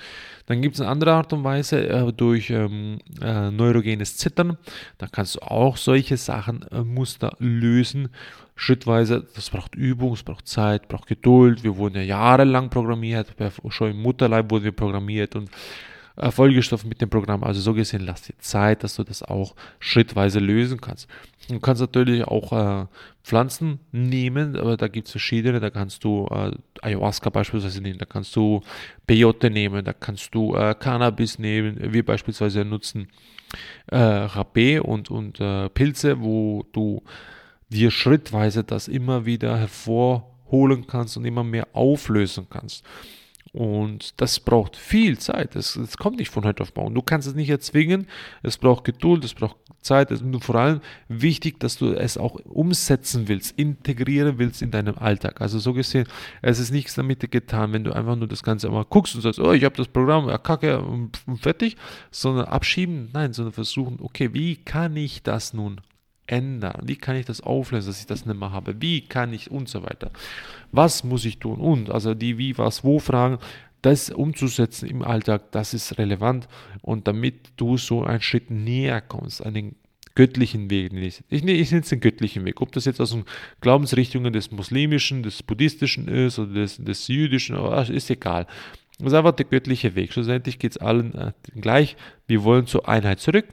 Dann 0.46 0.62
gibt 0.62 0.76
es 0.76 0.80
eine 0.80 0.90
andere 0.90 1.12
Art 1.12 1.32
und 1.32 1.44
Weise 1.44 1.86
äh, 1.88 2.12
durch 2.12 2.50
ähm, 2.50 2.98
äh, 3.20 3.50
neurogenes 3.50 4.16
Zittern. 4.16 4.56
Da 4.98 5.06
kannst 5.08 5.36
du 5.36 5.40
auch 5.40 5.76
solche 5.76 6.16
Sachen, 6.16 6.62
äh, 6.70 6.82
Muster 6.82 7.36
lösen, 7.38 8.08
schrittweise. 8.54 9.26
Das 9.34 9.50
braucht 9.50 9.74
Übung, 9.74 10.14
es 10.14 10.22
braucht 10.22 10.48
Zeit, 10.48 10.88
braucht 10.88 11.08
Geduld. 11.08 11.64
Wir 11.64 11.76
wurden 11.76 11.96
ja 11.96 12.02
jahrelang 12.02 12.70
programmiert, 12.70 13.34
schon 13.68 13.90
im 13.90 14.00
Mutterleib 14.00 14.50
wurden 14.50 14.64
wir 14.64 14.72
programmiert 14.72 15.36
und 15.36 15.50
Folgestoff 16.30 16.84
mit 16.84 17.00
dem 17.00 17.10
Programm. 17.10 17.44
Also 17.44 17.60
so 17.60 17.74
gesehen, 17.74 18.02
lass 18.04 18.22
dir 18.22 18.38
Zeit, 18.38 18.82
dass 18.84 18.96
du 18.96 19.04
das 19.04 19.22
auch 19.22 19.54
schrittweise 19.78 20.38
lösen 20.38 20.80
kannst. 20.80 21.08
Du 21.48 21.60
kannst 21.60 21.80
natürlich 21.80 22.24
auch 22.24 22.52
äh, 22.52 22.86
Pflanzen 23.22 23.80
nehmen, 23.92 24.56
aber 24.56 24.76
da 24.76 24.88
gibt 24.88 25.06
es 25.06 25.12
verschiedene. 25.12 25.60
Da 25.60 25.70
kannst 25.70 26.04
du 26.04 26.26
äh, 26.30 26.52
Ayahuasca 26.82 27.30
beispielsweise 27.30 27.80
nehmen, 27.80 27.98
da 27.98 28.06
kannst 28.06 28.34
du 28.34 28.62
Peyote 29.06 29.50
nehmen, 29.50 29.84
da 29.84 29.92
kannst 29.92 30.34
du 30.34 30.54
äh, 30.54 30.74
Cannabis 30.74 31.38
nehmen. 31.38 31.92
Wir 31.92 32.04
beispielsweise 32.04 32.64
nutzen 32.64 33.08
äh, 33.90 33.96
Rapé 33.96 34.80
und, 34.80 35.10
und 35.10 35.40
äh, 35.40 35.68
Pilze, 35.68 36.20
wo 36.20 36.64
du 36.72 37.02
dir 37.68 37.90
schrittweise 37.90 38.64
das 38.64 38.88
immer 38.88 39.26
wieder 39.26 39.58
hervorholen 39.58 40.86
kannst 40.86 41.16
und 41.16 41.24
immer 41.24 41.44
mehr 41.44 41.68
auflösen 41.72 42.46
kannst. 42.48 42.84
Und 43.56 44.20
das 44.20 44.38
braucht 44.38 44.76
viel 44.76 45.16
Zeit. 45.18 45.54
Das, 45.54 45.78
das 45.80 45.96
kommt 45.96 46.18
nicht 46.18 46.28
von 46.28 46.44
heute 46.44 46.62
auf 46.62 46.74
morgen. 46.74 46.94
Du 46.94 47.00
kannst 47.00 47.26
es 47.26 47.34
nicht 47.34 47.48
erzwingen. 47.48 48.06
Es 48.42 48.58
braucht 48.58 48.84
Geduld, 48.84 49.24
es 49.24 49.32
braucht 49.32 49.56
Zeit. 49.80 50.10
Es 50.10 50.20
ist 50.20 50.44
vor 50.44 50.56
allem 50.56 50.82
wichtig, 51.08 51.58
dass 51.58 51.78
du 51.78 51.94
es 51.94 52.18
auch 52.18 52.34
umsetzen 52.44 53.28
willst, 53.28 53.58
integrieren 53.58 54.36
willst 54.36 54.60
in 54.60 54.70
deinem 54.70 54.98
Alltag. 54.98 55.40
Also 55.40 55.58
so 55.58 55.72
gesehen, 55.72 56.06
es 56.42 56.58
ist 56.58 56.70
nichts 56.70 56.96
damit 56.96 57.30
getan, 57.30 57.72
wenn 57.72 57.82
du 57.82 57.92
einfach 57.94 58.16
nur 58.16 58.28
das 58.28 58.42
Ganze 58.42 58.66
einmal 58.66 58.84
guckst 58.84 59.14
und 59.14 59.22
sagst, 59.22 59.40
oh, 59.40 59.52
ich 59.52 59.64
habe 59.64 59.74
das 59.74 59.88
Programm, 59.88 60.28
ja, 60.28 60.36
kacke 60.36 60.84
fertig, 61.40 61.78
sondern 62.10 62.44
abschieben. 62.44 63.08
Nein, 63.14 63.32
sondern 63.32 63.54
versuchen, 63.54 64.00
okay, 64.02 64.34
wie 64.34 64.56
kann 64.56 64.94
ich 64.98 65.22
das 65.22 65.54
nun 65.54 65.80
ändern? 66.26 66.82
Wie 66.84 66.96
kann 66.96 67.16
ich 67.16 67.26
das 67.26 67.40
auflösen, 67.40 67.88
dass 67.88 68.00
ich 68.00 68.06
das 68.06 68.26
nicht 68.26 68.38
mehr 68.38 68.52
habe? 68.52 68.80
Wie 68.80 69.02
kann 69.02 69.32
ich 69.32 69.50
und 69.50 69.68
so 69.68 69.82
weiter? 69.82 70.10
Was 70.72 71.04
muss 71.04 71.24
ich 71.24 71.38
tun? 71.38 71.58
Und 71.58 71.90
also 71.90 72.14
die 72.14 72.38
Wie, 72.38 72.56
Was, 72.58 72.84
Wo 72.84 72.98
Fragen, 72.98 73.38
das 73.82 74.10
umzusetzen 74.10 74.88
im 74.88 75.02
Alltag, 75.02 75.52
das 75.52 75.74
ist 75.74 75.98
relevant. 75.98 76.48
Und 76.82 77.06
damit 77.06 77.52
du 77.56 77.76
so 77.76 78.04
einen 78.04 78.20
Schritt 78.20 78.50
näher 78.50 79.00
kommst, 79.00 79.44
an 79.44 79.54
den 79.54 79.76
göttlichen 80.14 80.70
Weg, 80.70 80.92
ich, 80.92 81.22
ich, 81.28 81.44
nenne 81.44 81.60
es 81.60 81.88
den 81.88 82.00
göttlichen 82.00 82.44
Weg, 82.44 82.60
ob 82.60 82.72
das 82.72 82.86
jetzt 82.86 83.00
aus 83.00 83.10
den 83.10 83.24
Glaubensrichtungen 83.60 84.32
des 84.32 84.50
muslimischen, 84.50 85.22
des 85.22 85.42
buddhistischen 85.42 86.08
ist 86.08 86.38
oder 86.38 86.54
des, 86.54 86.78
des 86.78 87.06
jüdischen, 87.08 87.56
ist 87.56 88.10
egal. 88.10 88.46
Das 88.98 89.08
ist 89.08 89.14
einfach 89.14 89.32
der 89.32 89.44
göttliche 89.44 89.94
Weg. 89.94 90.12
Schlussendlich 90.12 90.58
geht 90.58 90.72
es 90.72 90.78
allen 90.78 91.14
äh, 91.14 91.32
gleich. 91.54 91.96
Wir 92.26 92.44
wollen 92.44 92.66
zur 92.66 92.88
Einheit 92.88 93.20
zurück 93.20 93.44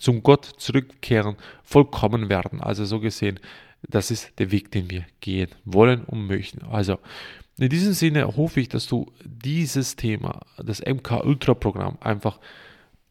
zum 0.00 0.22
Gott 0.22 0.44
zurückkehren, 0.44 1.36
vollkommen 1.62 2.28
werden. 2.28 2.60
Also 2.60 2.84
so 2.84 3.00
gesehen, 3.00 3.40
das 3.82 4.10
ist 4.10 4.38
der 4.38 4.50
Weg, 4.50 4.70
den 4.70 4.90
wir 4.90 5.04
gehen 5.20 5.50
wollen 5.64 6.04
und 6.04 6.26
möchten. 6.26 6.64
Also 6.66 6.98
in 7.58 7.68
diesem 7.68 7.92
Sinne 7.92 8.36
hoffe 8.36 8.60
ich, 8.60 8.68
dass 8.68 8.86
du 8.86 9.12
dieses 9.24 9.96
Thema, 9.96 10.40
das 10.56 10.80
MK 10.80 11.24
Ultra 11.24 11.54
Programm, 11.54 11.98
einfach 12.00 12.40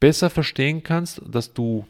besser 0.00 0.28
verstehen 0.28 0.82
kannst, 0.82 1.22
dass 1.26 1.54
du 1.54 1.86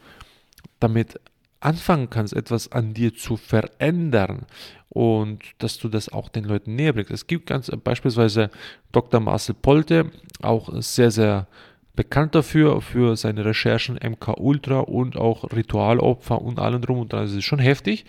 damit 0.78 1.18
anfangen 1.60 2.10
kannst, 2.10 2.34
etwas 2.34 2.70
an 2.70 2.94
dir 2.94 3.14
zu 3.14 3.36
verändern 3.36 4.46
und 4.88 5.42
dass 5.58 5.78
du 5.78 5.88
das 5.88 6.10
auch 6.10 6.28
den 6.28 6.44
Leuten 6.44 6.76
näher 6.76 6.92
bringst. 6.92 7.10
Es 7.10 7.26
gibt 7.26 7.46
ganz 7.46 7.70
beispielsweise 7.82 8.50
Dr. 8.92 9.20
Marcel 9.20 9.54
Polte, 9.54 10.12
auch 10.42 10.70
sehr, 10.80 11.10
sehr 11.10 11.48
bekannt 11.96 12.34
dafür, 12.34 12.80
für 12.80 13.16
seine 13.16 13.44
Recherchen 13.44 13.96
MK 13.96 14.36
Ultra 14.38 14.80
und 14.80 15.16
auch 15.16 15.52
Ritualopfer 15.52 16.40
und 16.40 16.58
allem 16.58 16.82
drum 16.82 16.98
und 16.98 17.12
dran. 17.12 17.24
Es 17.24 17.32
ist 17.32 17.44
schon 17.44 17.58
heftig, 17.58 18.04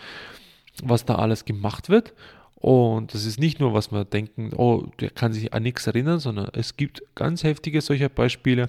was 0.84 1.06
da 1.06 1.16
alles 1.16 1.46
gemacht 1.46 1.90
wird. 1.90 2.14
Und 2.56 3.14
das 3.14 3.26
ist 3.26 3.40
nicht 3.40 3.60
nur, 3.60 3.74
was 3.74 3.92
wir 3.92 4.06
denken, 4.06 4.52
oh, 4.56 4.88
der 5.00 5.12
kann 5.12 5.34
sich 5.34 5.54
an 5.54 5.64
nichts 5.64 5.86
erinnern, 5.86 6.20
sondern 6.20 6.50
es 6.54 6.78
gibt 6.78 7.04
ganz 7.14 7.44
heftige 7.44 7.82
solcher 7.82 8.10
Beispiele, 8.10 8.68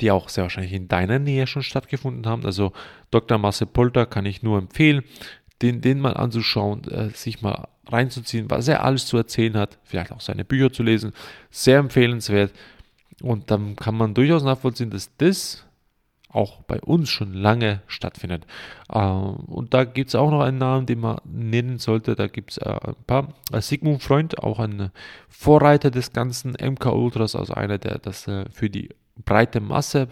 die 0.00 0.10
auch 0.10 0.28
sehr 0.28 0.44
wahrscheinlich 0.44 0.72
in 0.72 0.88
deiner 0.88 1.18
Nähe 1.18 1.46
schon 1.46 1.62
stattgefunden 1.62 2.26
haben. 2.26 2.44
Also 2.44 2.72
Dr. 3.10 3.38
Marcel 3.38 3.66
Polter 3.66 4.06
kann 4.06 4.24
ich 4.24 4.42
nur 4.42 4.58
empfehlen, 4.58 5.02
den, 5.62 5.80
den 5.80 6.00
mal 6.00 6.16
anzuschauen, 6.16 6.84
äh, 6.84 7.10
sich 7.10 7.42
mal 7.42 7.68
reinzuziehen, 7.88 8.50
was 8.50 8.68
er 8.68 8.84
alles 8.84 9.06
zu 9.06 9.16
erzählen 9.16 9.56
hat, 9.56 9.78
vielleicht 9.84 10.12
auch 10.12 10.20
seine 10.20 10.44
Bücher 10.44 10.72
zu 10.72 10.82
lesen. 10.82 11.12
Sehr 11.50 11.78
empfehlenswert. 11.78 12.52
Und 13.22 13.50
dann 13.50 13.76
kann 13.76 13.96
man 13.96 14.14
durchaus 14.14 14.42
nachvollziehen, 14.42 14.90
dass 14.90 15.10
das 15.18 15.64
auch 16.34 16.62
bei 16.62 16.80
uns 16.80 17.08
schon 17.08 17.32
lange 17.32 17.80
stattfindet. 17.86 18.44
Äh, 18.92 18.98
und 18.98 19.72
da 19.72 19.84
gibt 19.84 20.08
es 20.08 20.14
auch 20.14 20.30
noch 20.30 20.40
einen 20.40 20.58
Namen, 20.58 20.86
den 20.86 21.00
man 21.00 21.18
nennen 21.24 21.78
sollte. 21.78 22.16
Da 22.16 22.26
gibt 22.26 22.52
es 22.52 22.58
äh, 22.58 22.68
ein 22.68 22.96
paar. 23.06 23.34
Sigmund 23.60 24.02
Freund, 24.02 24.38
auch 24.42 24.58
ein 24.58 24.90
Vorreiter 25.28 25.90
des 25.90 26.12
ganzen 26.12 26.52
MK 26.52 26.86
Ultras, 26.86 27.36
also 27.36 27.54
einer, 27.54 27.78
der 27.78 27.98
das 27.98 28.26
äh, 28.26 28.46
für 28.50 28.68
die 28.68 28.90
breite 29.24 29.60
Masse 29.60 30.08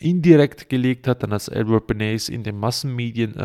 indirekt 0.00 0.68
gelegt 0.68 1.06
hat, 1.06 1.22
dann 1.22 1.32
als 1.32 1.48
Edward 1.48 1.86
Bernays 1.86 2.28
in 2.28 2.42
den 2.42 2.58
Massenmedien 2.58 3.36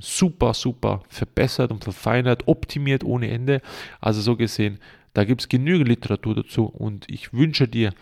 super, 0.00 0.54
super 0.54 1.02
verbessert 1.10 1.70
und 1.70 1.84
verfeinert, 1.84 2.48
optimiert 2.48 3.04
ohne 3.04 3.28
Ende. 3.28 3.60
Also 4.00 4.22
so 4.22 4.34
gesehen, 4.34 4.78
da 5.12 5.24
gibt 5.24 5.42
es 5.42 5.48
genügend 5.48 5.86
Literatur 5.86 6.34
dazu 6.34 6.64
und 6.64 7.04
ich 7.08 7.34
wünsche 7.34 7.68
dir, 7.68 7.92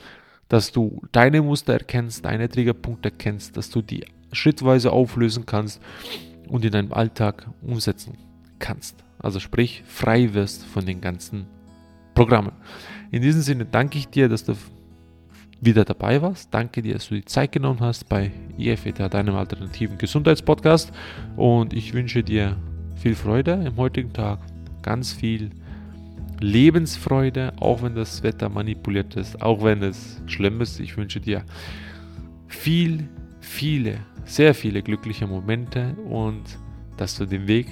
dass 0.49 0.73
du 0.73 1.03
deine 1.13 1.43
Muster 1.43 1.75
erkennst, 1.75 2.25
deine 2.25 2.49
Triggerpunkte 2.49 3.11
erkennst, 3.11 3.57
dass 3.57 3.71
du 3.71 3.83
die 3.83 4.05
schrittweise 4.33 4.93
auflösen 4.93 5.47
kannst 5.47 5.81
und 6.49 6.65
in 6.65 6.73
deinem 6.73 6.93
Alltag 6.93 7.49
umsetzen 7.63 8.17
kannst. 8.59 9.05
Also 9.19 9.41
sprich, 9.41 9.83
frei 9.87 10.35
wirst 10.35 10.65
von 10.65 10.87
den 10.87 11.01
ganzen 11.01 11.47
Programmen. 12.15 12.53
In 13.11 13.23
diesem 13.23 13.43
Sinne 13.43 13.65
danke 13.65 13.99
ich 13.99 14.09
dir, 14.09 14.29
dass 14.29 14.45
du 14.45 14.55
wieder 15.61 15.85
dabei 15.85 16.21
warst. 16.23 16.53
Danke 16.53 16.83
dir, 16.83 16.95
dass 16.95 17.09
du 17.09 17.15
die 17.15 17.25
Zeit 17.25 17.53
genommen 17.53 17.81
hast 17.81 18.09
bei 18.09 18.31
IFETA, 18.59 19.09
deinem 19.09 19.37
alternativen 19.37 19.99
Gesundheitspodcast. 19.99 20.93
Und 21.37 21.73
ich 21.73 21.95
wünsche 21.95 22.23
dir 22.23 22.57
viel 22.95 23.15
Freude 23.15 23.53
im 23.53 23.77
heutigen 23.77 24.13
Tag, 24.13 24.41
ganz 24.83 25.13
viel 25.13 25.51
Lebensfreude, 26.41 27.53
auch 27.61 27.83
wenn 27.83 27.95
das 27.95 28.23
Wetter 28.23 28.49
manipuliert 28.49 29.17
ist, 29.17 29.41
auch 29.41 29.63
wenn 29.63 29.83
es 29.83 30.23
schlimm 30.27 30.61
ist. 30.61 30.81
Ich 30.81 30.97
wünsche 30.97 31.21
dir 31.21 31.45
viel, 32.47 33.09
viele, 33.41 33.99
sehr 34.25 34.55
viele 34.55 34.83
glückliche 34.83 35.27
Momente 35.27 35.95
und 36.09 36.43
dass 36.97 37.17
du 37.17 37.27
den 37.27 37.47
Weg 37.47 37.67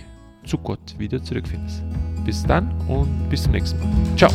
zu 0.44 0.58
Gott 0.58 0.94
wieder 0.98 1.22
zurückfindest. 1.22 1.82
Bis 2.24 2.42
dann 2.42 2.70
und 2.88 3.28
bis 3.28 3.42
zum 3.42 3.52
nächsten 3.52 3.78
Mal. 3.78 4.16
Ciao. 4.16 4.30